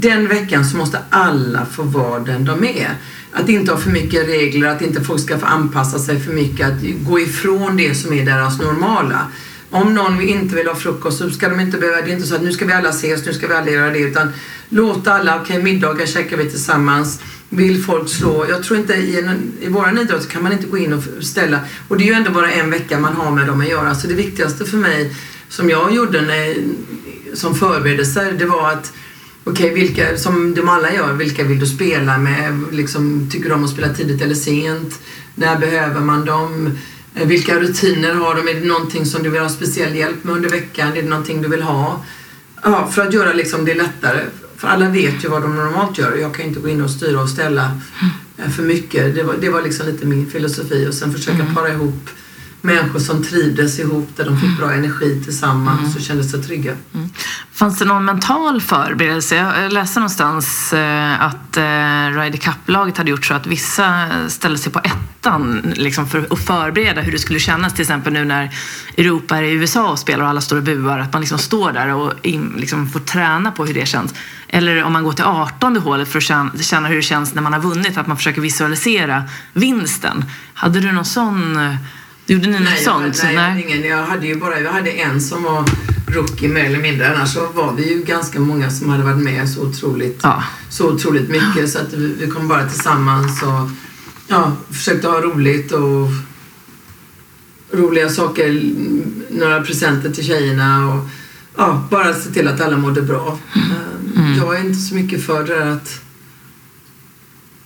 [0.00, 2.90] den veckan så måste alla få vara den de är.
[3.32, 6.66] Att inte ha för mycket regler, att inte folk ska få anpassa sig för mycket,
[6.66, 9.26] att gå ifrån det som är deras normala.
[9.70, 12.34] Om någon inte vill ha frukost så ska de inte behöva, det är inte så
[12.34, 14.32] att nu ska vi alla ses, nu ska vi alla göra det, utan
[14.68, 17.20] låt alla, okej middagar käkar vi tillsammans.
[17.48, 20.66] Vill folk slå, jag tror inte i, en, i våran idrott så kan man inte
[20.66, 23.46] gå in och ställa, och det är ju ändå bara en vecka man har med
[23.46, 23.94] dem att göra.
[23.94, 25.16] Så det viktigaste för mig,
[25.48, 26.56] som jag gjorde när,
[27.34, 28.92] som förberedelse, det var att
[29.48, 32.62] Okej, vilka, som de alla gör, vilka vill du spela med?
[32.72, 35.00] Liksom, tycker du om att spela tidigt eller sent?
[35.34, 36.78] När behöver man dem?
[37.14, 38.48] Eh, Vilka rutiner har de?
[38.48, 40.92] Är det någonting som du vill ha speciell hjälp med under veckan?
[40.96, 42.04] Är det någonting du vill ha?
[42.62, 44.20] Ja, för att göra liksom det lättare.
[44.56, 46.16] För alla vet ju vad de normalt gör.
[46.16, 47.80] Jag kan inte gå in och styra och ställa
[48.38, 49.14] eh, för mycket.
[49.14, 50.86] Det var, det var liksom lite min filosofi.
[50.88, 52.10] Och sen försöka para ihop
[52.66, 56.72] människor som trivdes ihop, där de fick bra energi tillsammans och kände sig trygga.
[57.52, 59.36] Fanns det någon mental förberedelse?
[59.36, 64.72] Jag läste någonstans eh, att eh, Ryder Cup-laget hade gjort så att vissa ställde sig
[64.72, 67.74] på ettan liksom för att förbereda hur det skulle kännas.
[67.74, 68.50] Till exempel nu när
[68.96, 70.98] Europa är i USA och spelar och alla står och buar.
[70.98, 74.14] Att man liksom står där och in, liksom får träna på hur det känns.
[74.48, 77.42] Eller om man går till 18 hålet för att känna, känna hur det känns när
[77.42, 77.98] man har vunnit.
[77.98, 80.24] Att man försöker visualisera vinsten.
[80.54, 81.58] Hade du någon sån...
[82.26, 83.18] Gjorde ni något Nej, sånt?
[83.18, 85.64] Jag, nej, hade ingen, jag hade ju bara jag hade en som var
[86.08, 87.14] rookie mer eller mindre.
[87.16, 90.42] Annars så var vi ju ganska många som hade varit med så otroligt, Ja.
[90.68, 91.70] så otroligt mycket.
[91.70, 93.70] Så att vi, vi kom bara tillsammans och
[94.28, 96.08] ja, försökte ha roligt och
[97.72, 98.62] roliga saker,
[99.30, 101.08] några presenter till tjejerna och
[101.56, 103.38] ja, bara se till att alla mådde bra.
[104.16, 106.00] Eh, Jag är inte så mycket för det där att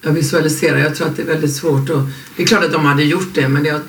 [0.02, 0.78] jag visualiserar.
[0.78, 1.90] Jag tror att det är väldigt svårt.
[1.90, 2.02] Och,
[2.36, 3.80] det är klart att de hade gjort det, men jag,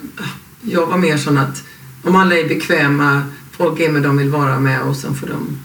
[0.62, 1.64] jag var mer sån att
[2.04, 5.58] om alla är bekväma, folk är med de vill vara med och sen får de...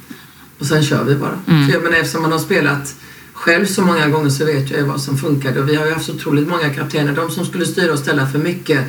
[0.59, 1.39] Och sen kör vi bara.
[1.47, 1.67] Mm.
[1.67, 2.95] För jag menar, eftersom man har spelat
[3.33, 5.61] själv så många gånger så vet jag ju vad som funkade.
[5.61, 7.13] Och vi har ju haft så otroligt många kaptener.
[7.13, 8.81] De som skulle styra och ställa för mycket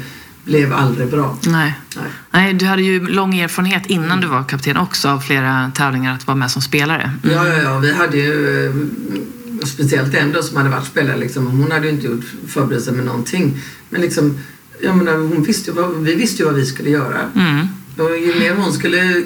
[0.43, 1.37] blev aldrig bra.
[1.47, 1.73] Nej.
[1.95, 2.05] Nej.
[2.31, 6.27] Nej, du hade ju lång erfarenhet innan du var kapten också av flera tävlingar att
[6.27, 7.11] vara med som spelare.
[7.23, 7.35] Mm.
[7.35, 7.79] Ja, ja, ja.
[7.79, 11.17] Vi hade ju eh, speciellt en då som hade varit spelare.
[11.17, 13.59] Liksom, hon hade ju inte gjort förberedelser med någonting.
[13.89, 14.39] Men liksom,
[14.81, 17.19] jag menar, hon visste vad, vi visste ju vad vi skulle göra.
[17.35, 17.67] Mm.
[17.97, 19.23] Och ju mer hon skulle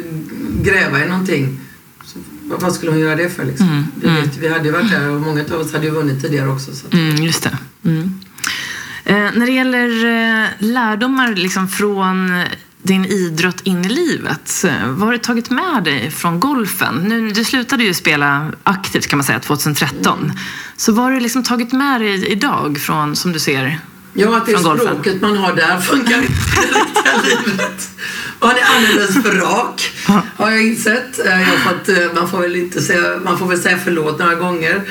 [0.62, 1.60] gräva i någonting,
[2.06, 2.20] så
[2.60, 3.46] vad skulle hon göra det för?
[3.46, 3.68] Liksom?
[3.70, 6.22] Mm, Vi, vet, vi hade ju varit där och många av oss hade ju vunnit
[6.22, 6.76] tidigare också.
[6.76, 7.58] Så att, Mm, just det.
[7.86, 8.20] Mm.
[9.06, 12.44] Eh, när det gäller eh, lärdomar liksom från
[12.84, 16.96] din idrott in i livet, eh, vad har du tagit med dig från golfen?
[16.96, 20.32] Nu, du slutade ju spela aktivt kan man säga 2013.
[20.78, 23.80] Så vad har du liksom tagit med dig idag från, som du ser?
[24.14, 24.88] Ja, att det är Från golfen.
[24.88, 27.90] språket man har där funkar inte i riktiga livet.
[28.40, 29.92] Han är alldeles för rak,
[30.38, 31.20] har jag insett.
[31.26, 34.36] Eh, Jag fått, eh, man, får väl inte säga, man får väl säga förlåt några
[34.36, 34.82] gånger.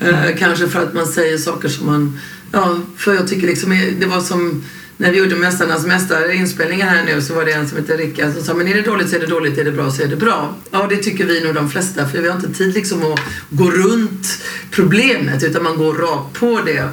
[0.00, 2.18] Eh, Kanske för att man säger saker som man...
[2.52, 4.64] Ja, för jag tycker liksom, det var som
[4.96, 8.32] när vi gjorde Mästarnas mästare inspelningar här nu så var det en som heter Rickard
[8.34, 10.06] som sa men är det dåligt så är det dåligt, är det bra så är
[10.06, 10.54] det bra.
[10.70, 13.70] Ja, det tycker vi nog de flesta för vi har inte tid liksom att gå
[13.70, 16.88] runt problemet utan man går rakt på det.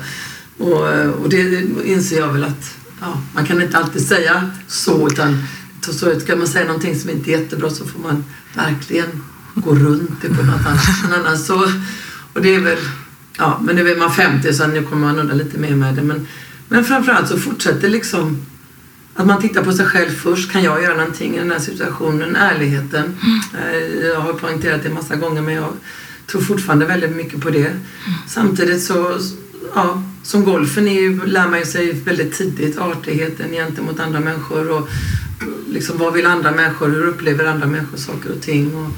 [0.58, 5.08] Och, eh, och det inser jag väl att ja, man kan inte alltid säga så
[5.08, 5.44] utan
[5.82, 8.24] så ska man säga någonting som inte är jättebra så får man
[8.56, 9.24] verkligen
[9.56, 11.26] gå runt det på något annat.
[11.26, 11.72] Men så,
[12.34, 12.78] och det är väl,
[13.38, 16.02] ja men nu är man 50 så nu kommer man undan lite mer med det.
[16.02, 16.28] Men,
[16.68, 18.46] men framförallt så fortsätter liksom
[19.16, 20.52] att man tittar på sig själv först.
[20.52, 22.36] Kan jag göra någonting i den här situationen?
[22.36, 23.18] Ärligheten.
[23.54, 25.74] Eh, jag har poängterat det massa gånger men jag
[26.28, 27.72] tror fortfarande väldigt mycket på det.
[28.28, 29.18] Samtidigt så,
[29.76, 34.72] ja, som golfen är ju, lär man ju sig väldigt tidigt artigheten gentemot andra människor
[34.72, 34.90] och
[35.70, 38.76] liksom vad vill andra människor, hur upplever andra människor saker och ting.
[38.76, 38.92] Och,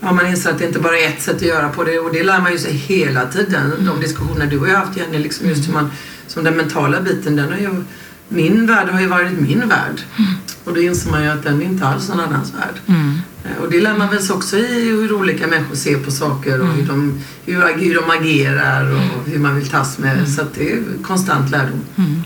[0.00, 2.12] Ja, man inser att det inte bara är ett sätt att göra på det och
[2.12, 3.72] det lär man ju sig hela tiden.
[3.86, 5.90] De diskussioner du och jag har haft Jenny, liksom just hur man,
[6.26, 7.84] som den mentala biten, den har ju,
[8.28, 10.00] min värld har ju varit min värld.
[10.16, 10.30] Mm.
[10.64, 12.80] Och då inser man ju att den är inte alls någon annans värld.
[12.86, 13.18] Mm.
[13.48, 16.60] Eh, och det lär man väl sig också i hur olika människor ser på saker
[16.60, 16.76] och mm.
[16.76, 20.12] hur, de, hur, hur de agerar och hur man vill tas med.
[20.12, 20.26] Mm.
[20.26, 21.80] Så det är konstant lärdom.
[21.96, 22.22] Mm.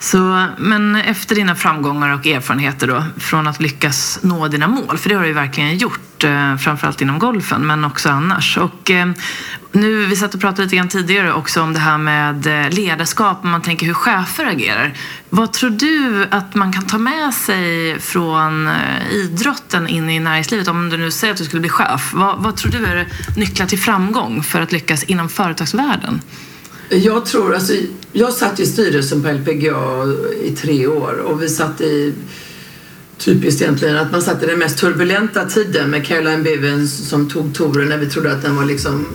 [0.00, 5.08] Så, men efter dina framgångar och erfarenheter då, från att lyckas nå dina mål, för
[5.08, 8.58] det har du ju verkligen gjort, eh, framförallt inom golfen, men också annars.
[8.58, 9.08] Och, eh,
[9.72, 13.44] nu, vi satt och pratade lite grann tidigare också om det här med eh, ledarskap,
[13.44, 14.94] om man tänker hur chefer agerar.
[15.30, 20.68] Vad tror du att man kan ta med sig från eh, idrotten in i näringslivet?
[20.68, 23.66] Om du nu säger att du skulle bli chef, vad, vad tror du är nycklar
[23.66, 26.20] till framgång för att lyckas inom företagsvärlden?
[26.90, 27.72] Jag tror, alltså,
[28.12, 30.04] jag satt i styrelsen på LPGA
[30.42, 32.14] i tre år och vi satt i
[33.18, 37.54] typiskt egentligen att man satt i den mest turbulenta tiden med Caroline Bivens som tog
[37.54, 39.06] touren när vi trodde att den var liksom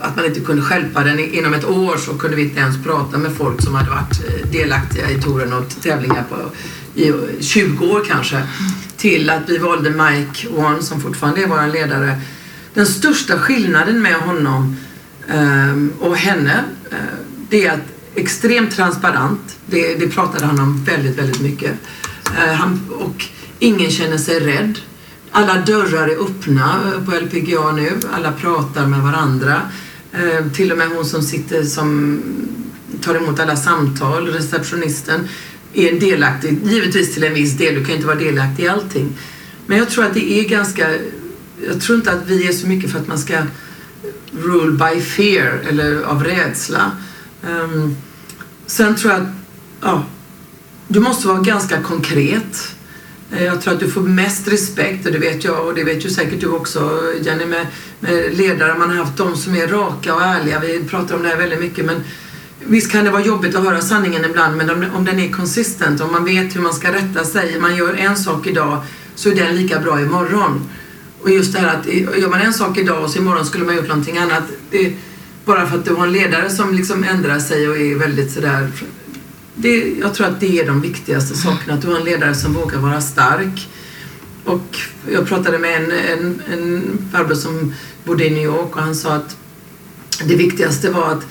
[0.00, 1.18] att man inte kunde skälpa den.
[1.18, 4.50] Inom ett år så kunde vi inte ens prata med folk som hade varit eh,
[4.50, 6.36] delaktiga i touren och tävlingar på
[7.00, 8.42] i 20 år kanske.
[8.96, 12.20] Till att vi valde Mike Warren som fortfarande är vår ledare.
[12.74, 14.76] Den största skillnaden med honom
[15.34, 17.80] um, och henne Eh, det är att
[18.14, 19.56] extremt transparent.
[19.66, 21.72] Det, det pratade han om väldigt, väldigt mycket.
[22.26, 23.24] Eh, han, och
[23.58, 24.78] ingen känner sig rädd.
[25.30, 27.90] Alla dörrar är öppna eh, på LPGA nu.
[28.12, 29.60] Alla pratar med varandra.
[30.54, 32.20] Till och med hon som sitter som
[33.00, 35.28] tar emot alla samtal, receptionisten,
[35.72, 36.58] är delaktig.
[36.64, 37.74] Givetvis till en viss del.
[37.74, 39.12] Du kan inte vara delaktig i allting.
[39.66, 40.88] Men jag tror att det är ganska...
[41.66, 43.42] Jag tror inte att vi är så mycket för att man ska
[44.36, 46.90] rule by fear eller av rädsla.
[47.42, 47.96] Um,
[48.66, 49.28] sen tror jag att
[49.80, 50.04] ja,
[50.88, 52.74] du måste vara ganska konkret.
[53.32, 56.04] Eh, jag tror att du får mest respekt och det vet jag och det vet
[56.04, 57.66] ju säkert du också Jenny med,
[58.00, 58.78] med ledare.
[58.78, 60.60] Man har haft de som är raka och ärliga.
[60.60, 62.04] Vi pratar om det här väldigt mycket men
[62.66, 66.00] Visst kan det vara jobbigt att höra sanningen ibland men om, om den är konsistent,
[66.00, 67.60] om man vet hur man ska rätta sig.
[67.60, 68.82] Man gör en sak idag
[69.14, 70.68] så är den lika bra imorgon.
[71.24, 71.86] Och just det här att
[72.18, 74.42] gör man en sak idag och så imorgon skulle man gjort någonting annat.
[74.70, 74.92] Det,
[75.44, 78.70] bara för att du har en ledare som liksom ändrar sig och är väldigt sådär
[79.54, 81.74] det, jag tror att det är de viktigaste sakerna.
[81.74, 83.68] Att du har en ledare som vågar vara stark.
[84.44, 84.78] Och
[85.10, 89.14] jag pratade med en, en, en farbror som bodde i New York och han sa
[89.14, 89.36] att
[90.24, 91.26] det viktigaste var att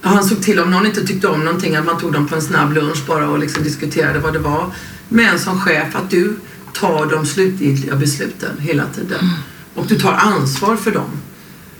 [0.00, 2.42] han såg till om någon inte tyckte om någonting att man tog dem på en
[2.42, 4.70] snabb lunch bara och liksom diskuterade vad det var.
[5.08, 6.36] Men som chef att du
[6.72, 9.20] tar de slutgiltiga besluten hela tiden.
[9.20, 9.34] Mm.
[9.74, 11.10] Och du tar ansvar för dem.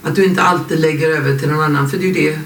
[0.02, 1.90] Att du inte alltid lägger över till någon annan.
[1.90, 2.38] För det är det.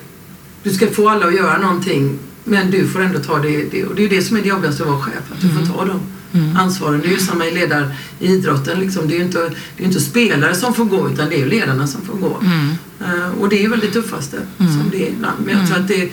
[0.63, 3.65] Du ska få alla att göra någonting men du får ändå ta det.
[3.71, 5.33] det och det är ju det som är det jobbigaste att vara chef.
[5.33, 5.67] Att du mm.
[5.67, 6.01] får ta dem
[6.33, 6.57] mm.
[6.57, 7.01] ansvaren.
[7.01, 8.81] Det är ju samma i ledar i idrotten.
[8.81, 9.09] Liksom.
[9.09, 11.87] Det är ju inte, det är inte spelare som får gå utan det är ledarna
[11.87, 12.41] som får gå.
[12.43, 12.69] Mm.
[13.01, 14.73] Uh, och det är ju väl det tuffaste mm.
[14.73, 15.47] som det är ibland.
[15.47, 16.13] Men jag tror att det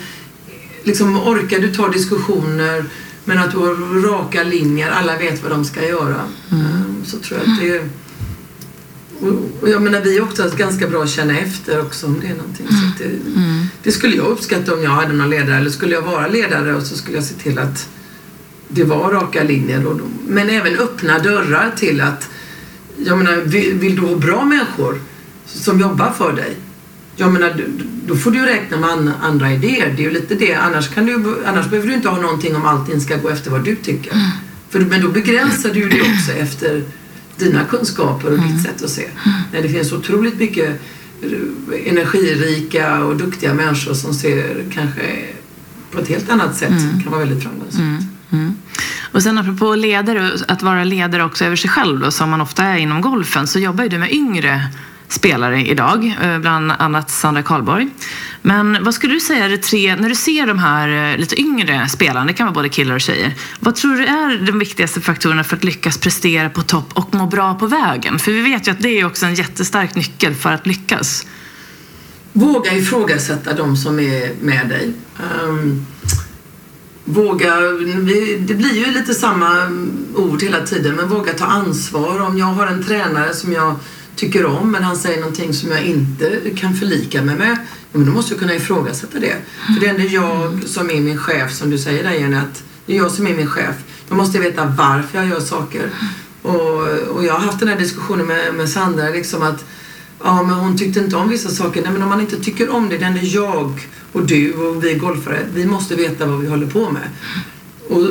[0.84, 2.86] liksom orkar du ta diskussioner
[3.26, 6.22] men att du har raka linjer, alla vet vad de ska göra.
[6.52, 7.06] Mm.
[7.06, 7.90] Så tror jag att det är...
[9.62, 12.36] Och jag menar, vi är också ganska bra att känna efter också om det är
[12.36, 12.68] någonting.
[12.68, 13.66] Så det, mm.
[13.84, 15.58] det, skulle jag uppskatta om jag hade någon ledare.
[15.58, 17.90] Eller skulle jag vara ledare och så skulle jag se till att
[18.68, 19.88] det var raka linjer.
[19.88, 22.30] Och, men även öppna dörrar till att,
[22.98, 25.02] jag menar, vill, vill du ha bra människor
[25.46, 26.58] som jobbar för dig?
[27.16, 27.66] Jag menar,
[28.06, 29.94] då får du räkna med andra idéer.
[29.98, 30.54] Det är ju lite det.
[30.54, 33.64] Annars, kan du, annars behöver du inte ha någonting om allting ska gå efter vad
[33.64, 34.12] du tycker.
[34.12, 34.26] Mm.
[34.70, 36.84] För, men då begränsar du det också efter
[37.38, 38.52] dina kunskaper och mm.
[38.52, 39.04] ditt sätt att se.
[39.04, 39.40] Mm.
[39.52, 40.82] När det finns otroligt mycket
[41.86, 45.26] energirika och duktiga människor som ser kanske
[45.92, 47.04] på ett helt annat sätt mm.
[47.04, 47.84] kan vara väldigt framgångsrika.
[47.84, 48.04] Mm.
[48.32, 48.56] Mm.
[49.12, 52.64] Och sen apropå ledare, att vara ledare också över sig själv då, som man ofta
[52.64, 54.68] är inom golfen, så jobbar ju du med yngre
[55.14, 57.90] spelare idag, eh, bland annat Sandra Karlborg.
[58.42, 61.42] Men vad skulle du säga är det tre, när du ser de här eh, lite
[61.42, 65.02] yngre spelarna, det kan vara både killar och tjejer, vad tror du är de viktigaste
[65.02, 68.20] faktorerna för att lyckas prestera på topp och må bra på vägen?
[68.20, 71.26] För vi vet ju att det är också en jättestark nyckel för att lyckas.
[72.34, 74.94] Våga ifrågasätta de som är med dig.
[75.42, 75.86] Um,
[77.06, 77.56] våga,
[78.40, 79.68] det blir ju lite samma
[80.16, 82.22] ord hela tiden, men våga ta ansvar.
[82.22, 83.76] Om jag har en tränare som jag
[84.16, 87.58] tycker om men han säger någonting som jag inte kan förlika mig med,
[87.92, 89.36] men då måste jag kunna ifrågasätta det.
[89.74, 92.64] För det är ändå jag som är min chef, som du säger där Jenny, att
[92.86, 93.76] det är jag som är min chef.
[94.10, 95.90] Då måste jag veta varför jag gör saker.
[96.42, 99.66] Och, och jag har haft den här diskussionen med, med Sandra, liksom att
[100.24, 101.82] ja, men hon tyckte inte om vissa saker.
[101.82, 104.84] Nej, men om man inte tycker om det, det är ändå jag och du och
[104.84, 107.10] vi golfare, vi måste veta vad vi håller på med.
[107.94, 108.02] Och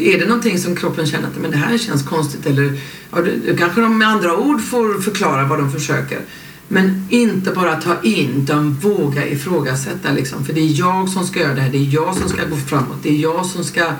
[0.00, 2.78] är det någonting som kroppen känner att men det här känns konstigt eller
[3.10, 3.18] ja,
[3.58, 6.20] kanske de med andra ord får förklara vad de försöker.
[6.68, 10.44] Men inte bara ta in utan våga ifrågasätta liksom.
[10.44, 12.56] För det är jag som ska göra det här, det är jag som ska gå
[12.56, 13.92] framåt, det är jag som ska eh,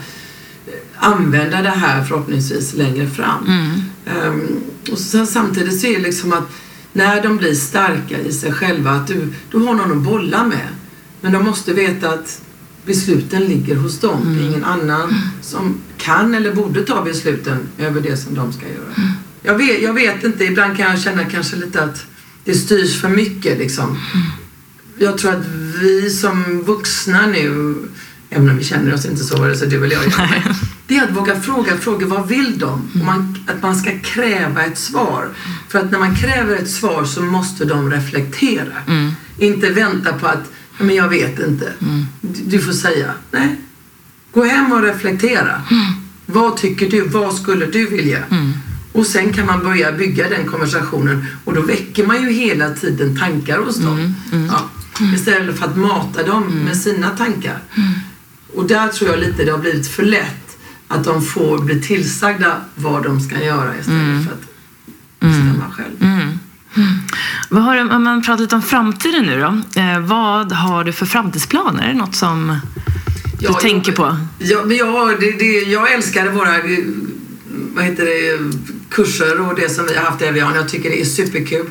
[0.97, 3.47] använda det här förhoppningsvis längre fram.
[3.47, 3.81] Mm.
[4.27, 4.61] Um,
[4.93, 6.53] och sen, samtidigt så är det liksom att
[6.93, 10.69] när de blir starka i sig själva, att du, du har någon att bolla med.
[11.21, 12.43] Men de måste veta att
[12.87, 14.37] besluten ligger hos dem.
[14.37, 18.63] Det är ingen annan som kan eller borde ta besluten över det som de ska
[18.63, 19.15] göra.
[19.43, 22.05] Jag vet, jag vet inte, ibland kan jag känna kanske lite att
[22.45, 23.99] det styrs för mycket liksom.
[24.99, 25.47] Jag tror att
[25.81, 27.75] vi som vuxna nu,
[28.31, 30.43] även om vi känner oss inte så, vare sig du eller jag gör,
[30.87, 32.07] det är att våga fråga frågor.
[32.07, 32.91] Vad vill de?
[32.95, 35.29] Och man, att man ska kräva ett svar.
[35.69, 38.73] För att när man kräver ett svar så måste de reflektera.
[38.89, 39.13] Mm.
[39.39, 41.73] Inte vänta på att, "Ja, men jag vet inte.
[42.21, 43.57] Du, du får säga, nej.
[44.33, 45.63] Gå hem och reflektera.
[46.27, 47.09] Vad tycker du?
[47.09, 48.25] Vad skulle du vilja?
[48.93, 53.19] Och sen kan man börja bygga den konversationen och då väcker man ju hela tiden
[53.19, 54.15] tankar hos dem.
[54.49, 54.71] Ja.
[55.15, 57.59] Istället för att mata dem med sina tankar.
[58.55, 60.57] Och där tror jag lite det har blivit för lätt
[60.89, 64.45] att de får bli tillsagda vad de ska göra istället för att
[65.21, 65.97] bestämma själv.
[66.77, 66.89] Mm.
[67.49, 69.81] Vad har om man pratar lite om framtiden nu då.
[69.81, 71.83] Eh, vad har du för framtidsplaner?
[71.85, 72.59] Är det något som
[73.39, 74.17] du Ja, tänker jag, på?
[74.39, 76.79] Ja, men jag, det, det, jag älskar våra eh,
[77.75, 78.39] vad heter det,
[78.91, 80.55] kurser och det som vi har haft i Evian.
[80.55, 81.67] Jag tycker det är superkul.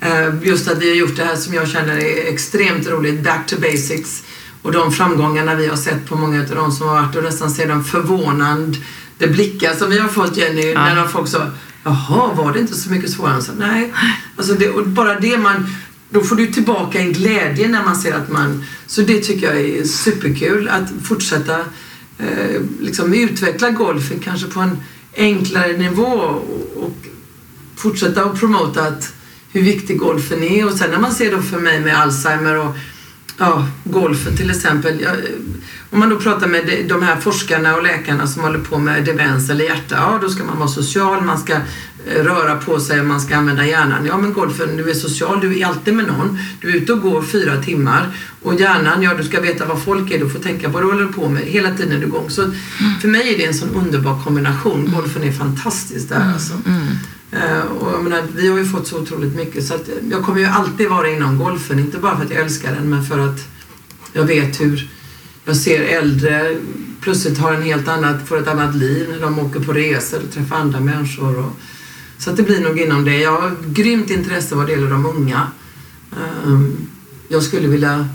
[0.00, 3.46] Eh, Just att vi har gjort det här som jag känner är extremt roligt, back
[3.46, 4.22] to basics.
[4.62, 7.50] Och de framgångarna vi har sett på många av de som har varit och nästan
[7.50, 8.78] ser de förvånande
[9.18, 10.94] blickar som vi har fått Jenny Ja.
[10.94, 11.42] när folk sa
[11.86, 13.42] Jaha, var det inte så mycket svårare?
[13.42, 13.92] Så, nej.
[14.36, 15.66] Alltså det, och bara det man
[16.10, 18.64] då får du tillbaka en glädje när man ser att man...
[18.86, 21.60] Så det tycker jag är superkul att fortsätta
[22.18, 24.78] eh, liksom utveckla golfen kanske på en
[25.16, 26.96] enklare nivå och, och
[27.76, 29.12] fortsätta att promota att
[29.52, 30.66] hur viktig golfen är.
[30.66, 32.76] Och sen när man ser då för mig med Alzheimer och
[33.38, 35.00] ja, golfen till exempel.
[35.00, 35.16] Jag,
[35.90, 39.50] om man då pratar med de- här forskarna och läkarna som håller på med demens
[39.50, 43.20] eller hjärta, ja då ska man vara social, man ska eh, röra på sig man
[43.20, 44.06] ska använda hjärnan.
[44.06, 46.38] Ja men golfen, du är social, du är alltid med någon.
[46.60, 48.08] Du är ute och går fyra timmar.
[48.42, 51.06] Och hjärnan, ja du ska veta vad folk är, du får tänka vad du håller
[51.06, 52.30] på med hela tiden du är igång.
[52.30, 52.42] Så
[53.00, 54.92] för mig är det en sån underbar kombination.
[54.96, 56.52] Golfen är fantastisk där alltså.
[56.52, 56.85] Eh,
[57.42, 60.40] Eh, och jag menar, vi har ju fått så otroligt mycket så att jag kommer
[60.40, 61.78] ju alltid vara inom golfen.
[61.78, 63.48] Inte bara för att jag älskar den men för att
[64.12, 64.90] jag vet hur
[65.44, 66.56] jag ser äldre
[67.00, 70.34] plötsligt har en helt annat, får ett annat liv när de åker på resor och
[70.34, 71.38] träffar andra människor.
[71.38, 71.52] Och,
[72.18, 73.16] så att det blir nog inom det.
[73.18, 75.46] Jag har grymt intresse vad det gäller de unga.
[76.16, 76.76] Ehm,
[77.28, 78.08] jag skulle vilja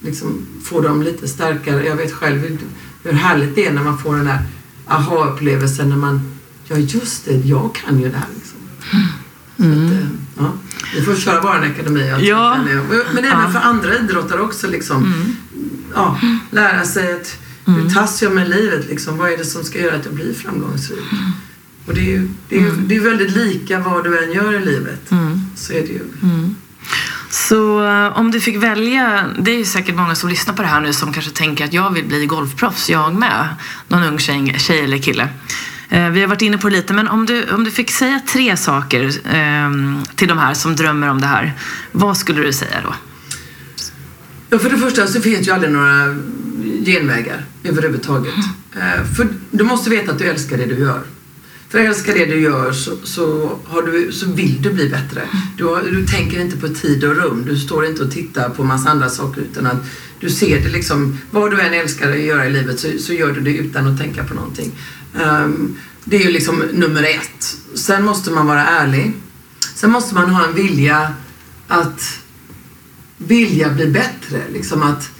[0.00, 1.86] liksom få dem lite starkare.
[1.86, 2.58] Jag vet själv hur,
[3.02, 4.38] hur härligt det är när man får den där
[4.86, 6.20] aha-upplevelsen när man,
[6.64, 8.28] ja just det, jag kan ju det här.
[9.56, 10.06] Att, eh,
[10.38, 10.52] ja.
[10.94, 12.14] Vi får köra vår akademi.
[12.22, 12.56] Ja.
[13.14, 13.50] Men även Ja.
[13.52, 14.66] för andra idrottare också.
[14.66, 15.14] Liksom.
[15.94, 16.18] Ja,
[16.50, 18.86] lära sig att hur tas jag med livet?
[18.88, 19.16] Liksom?
[19.18, 20.98] Vad är det som ska göra att jag blir framgångsrik?
[21.86, 24.52] Och det är ju det är, ju- det är väldigt lika vad du än gör
[24.54, 25.10] i livet.
[25.56, 26.00] Så är det ju.
[27.30, 30.68] Så eh, om du fick välja, det är ju säkert många som lyssnar på det
[30.68, 33.48] här nu som kanske tänker att jag vill bli golfproffs, jag med.
[33.88, 35.28] Någon ung tjej, tjej eller kille.
[35.92, 38.20] Eh, Vi har varit inne på det lite, men om du, om du fick säga
[38.32, 41.52] tre saker ehm, till de här som drömmer om det här,
[41.92, 42.94] vad skulle du säga då?
[44.50, 46.16] Ja, för det första så finns ju aldrig några
[46.84, 48.34] genvägar överhuvudtaget.
[48.76, 51.00] Eh, För du måste veta att du älskar det du gör.
[51.72, 55.22] För jag älskar det du gör så, så, har du, så vill du bli bättre.
[55.56, 57.44] Du, har, du tänker inte på tid och rum.
[57.48, 59.84] Du står inte och tittar på massa andra saker utan att
[60.20, 61.18] du ser det liksom.
[61.30, 63.98] Vad du än älskar att göra i livet så, så gör du det utan att
[63.98, 64.72] tänka på någonting.
[65.14, 67.56] Um, det är ju liksom nummer ett.
[67.74, 69.12] Sen måste man vara ärlig.
[69.74, 71.14] Sen måste man ha en vilja
[71.68, 72.18] att
[73.16, 74.42] vilja bli bättre.
[74.52, 75.10] Liksom att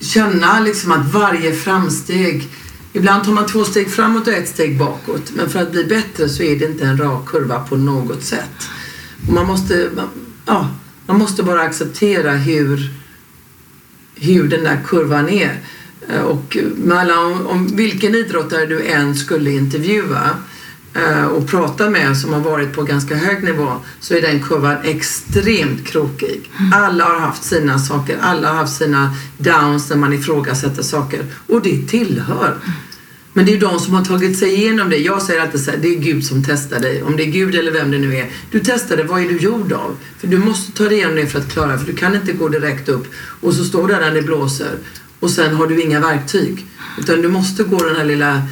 [0.00, 2.48] känna liksom att varje framsteg
[2.92, 5.32] Ibland tar man två steg framåt och ett steg bakåt.
[5.34, 8.68] Men för att bli bättre så är det inte en rak kurva på något sätt.
[9.28, 10.08] Och man måste, man-
[10.46, 10.68] ja,
[11.06, 12.90] man måste bara acceptera hur,
[14.14, 15.60] hur den där kurvan är.
[16.08, 20.30] Eh, och med alla, om, om vilken idrottare du än skulle intervjua eh,
[21.30, 25.86] och prata med som har varit på ganska hög nivå så är den kurvan extremt
[25.86, 26.50] krokig.
[26.74, 31.62] Alla har haft sina saker, alla har haft sina downs när man ifrågasätter saker och
[31.62, 32.56] det tillhör.
[33.32, 34.96] Men det är de som har tagit sig igenom det.
[34.96, 37.02] Jag säger alltid så här, det är Gud som testar dig.
[37.02, 38.30] Om det är Gud eller vem det nu är.
[38.50, 39.96] Du testar det, vad är du gjord av?
[40.18, 42.48] För du måste ta dig igenom det för att klara för du kan inte gå
[42.48, 43.06] direkt upp
[43.40, 44.78] och så står du där när det blåser
[45.20, 46.66] och sen har du inga verktyg.
[46.98, 48.42] Utan du måste gå den här lilla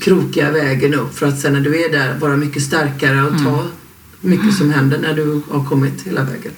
[0.00, 3.64] krokiga vägen upp för att sen när du är där vara mycket starkare och ta
[4.20, 6.52] mycket som händer när du har kommit hela vägen.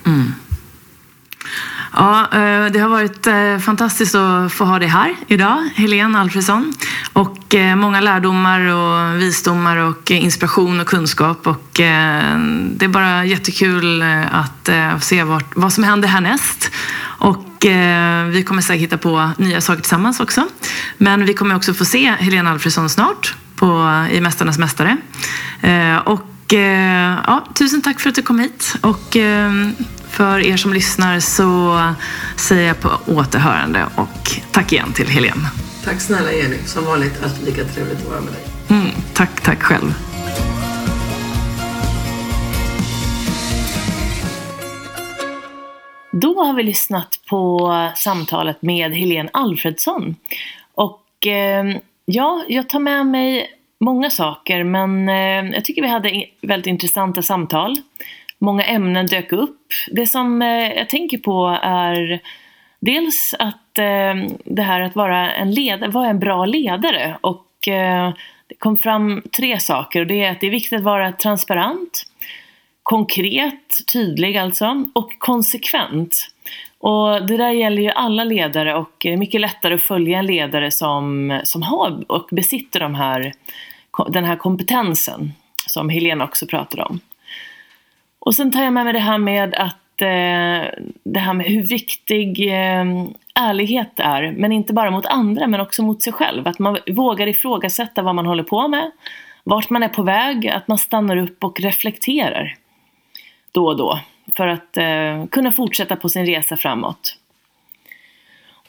[1.98, 6.72] Ja, eh, det har varit eh, fantastiskt att få ha dig här idag, Helene Alfredsson.
[7.12, 11.46] Och eh, många lärdomar och visdomar och inspiration och kunskap.
[11.46, 14.68] Och det är bara jättekul att
[15.00, 15.24] se
[15.54, 16.70] vad som händer härnäst.
[17.00, 17.44] Och
[18.30, 20.46] vi kommer säkert hitta på nya saker tillsammans också.
[20.98, 23.66] Men vi kommer också få se Helene Alfredsson snart på,
[24.12, 24.96] i Mästarnas Mästare.
[26.04, 26.54] Och
[27.26, 28.76] ja, tusen tack för att du kom hit.
[28.80, 29.16] Och
[30.18, 31.78] för er som lyssnar så
[32.36, 35.50] säger jag på återhörande och tack igen till Helene.
[35.84, 36.56] Tack snälla Jenny.
[36.66, 38.42] Som vanligt alltid lika trevligt att vara med dig.
[38.70, 39.94] Mm, tack, tack själv.
[46.12, 50.16] Då har vi lyssnat på samtalet med Helene Alfredsson.
[50.74, 51.64] Och eh,
[52.04, 53.50] ja, jag tar med mig
[53.80, 57.76] många saker men eh, jag tycker vi hade väldigt intressanta samtal.
[58.38, 59.66] Många ämnen dök upp.
[59.90, 62.20] Det som eh, jag tänker på är
[62.80, 64.14] dels att eh,
[64.44, 67.18] det här att vara en, ledare, vara en bra ledare.
[67.20, 68.12] Och eh,
[68.46, 72.02] det kom fram tre saker och det är att det är viktigt att vara transparent,
[72.82, 76.28] konkret, tydlig alltså, och konsekvent.
[76.78, 80.26] Och det där gäller ju alla ledare och det är mycket lättare att följa en
[80.26, 83.32] ledare som, som har och besitter de här,
[84.08, 85.32] den här kompetensen
[85.66, 87.00] som Helena också pratade om.
[88.18, 91.62] Och sen tar jag med mig det här med att eh, det här med hur
[91.62, 92.84] viktig eh,
[93.34, 96.48] ärlighet är, men inte bara mot andra men också mot sig själv.
[96.48, 98.90] Att man vågar ifrågasätta vad man håller på med,
[99.44, 102.54] vart man är på väg, att man stannar upp och reflekterar.
[103.52, 104.00] Då och då.
[104.36, 107.17] För att eh, kunna fortsätta på sin resa framåt.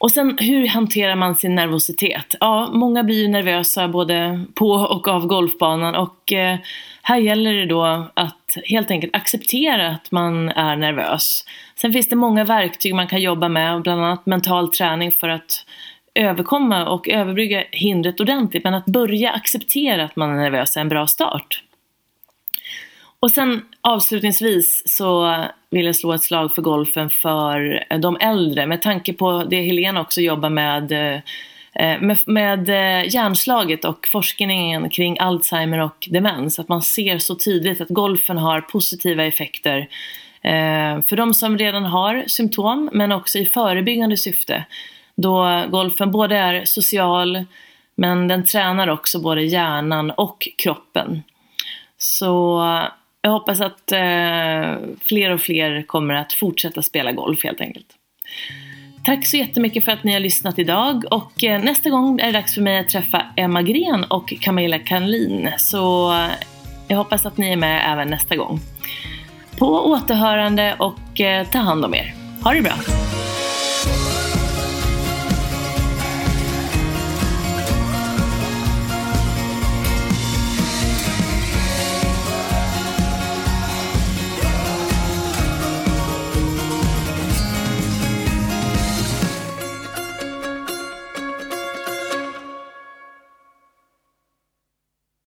[0.00, 2.34] Och sen hur hanterar man sin nervositet?
[2.40, 6.58] Ja, många blir ju nervösa både på och av golfbanan och eh,
[7.02, 11.44] här gäller det då att helt enkelt acceptera att man är nervös.
[11.76, 15.66] Sen finns det många verktyg man kan jobba med, bland annat mental träning för att
[16.14, 18.64] överkomma och överbrygga hindret ordentligt.
[18.64, 21.62] Men att börja acceptera att man är nervös är en bra start.
[23.20, 25.36] Och sen avslutningsvis så
[25.70, 29.62] vill jag slå ett slag för golfen för eh, de äldre med tanke på det
[29.62, 31.20] Helena också jobbar med eh,
[31.74, 32.68] eh, med, med
[33.12, 38.60] hjärnslaget och forskningen kring Alzheimer och demens, att man ser så tydligt att golfen har
[38.60, 39.88] positiva effekter
[41.06, 44.64] för de som redan har symptom, men också i förebyggande syfte.
[45.14, 47.44] Då golfen både är social,
[47.94, 51.22] men den tränar också både hjärnan och kroppen.
[51.98, 52.62] Så
[53.22, 57.86] jag hoppas att eh, fler och fler kommer att fortsätta spela golf helt enkelt.
[59.04, 62.32] Tack så jättemycket för att ni har lyssnat idag och eh, nästa gång är det
[62.32, 65.50] dags för mig att träffa Emma Gren och Camilla Kanlin.
[65.58, 66.14] Så
[66.88, 68.60] jag hoppas att ni är med även nästa gång.
[69.58, 72.14] På återhörande och eh, ta hand om er.
[72.44, 72.74] Ha det bra!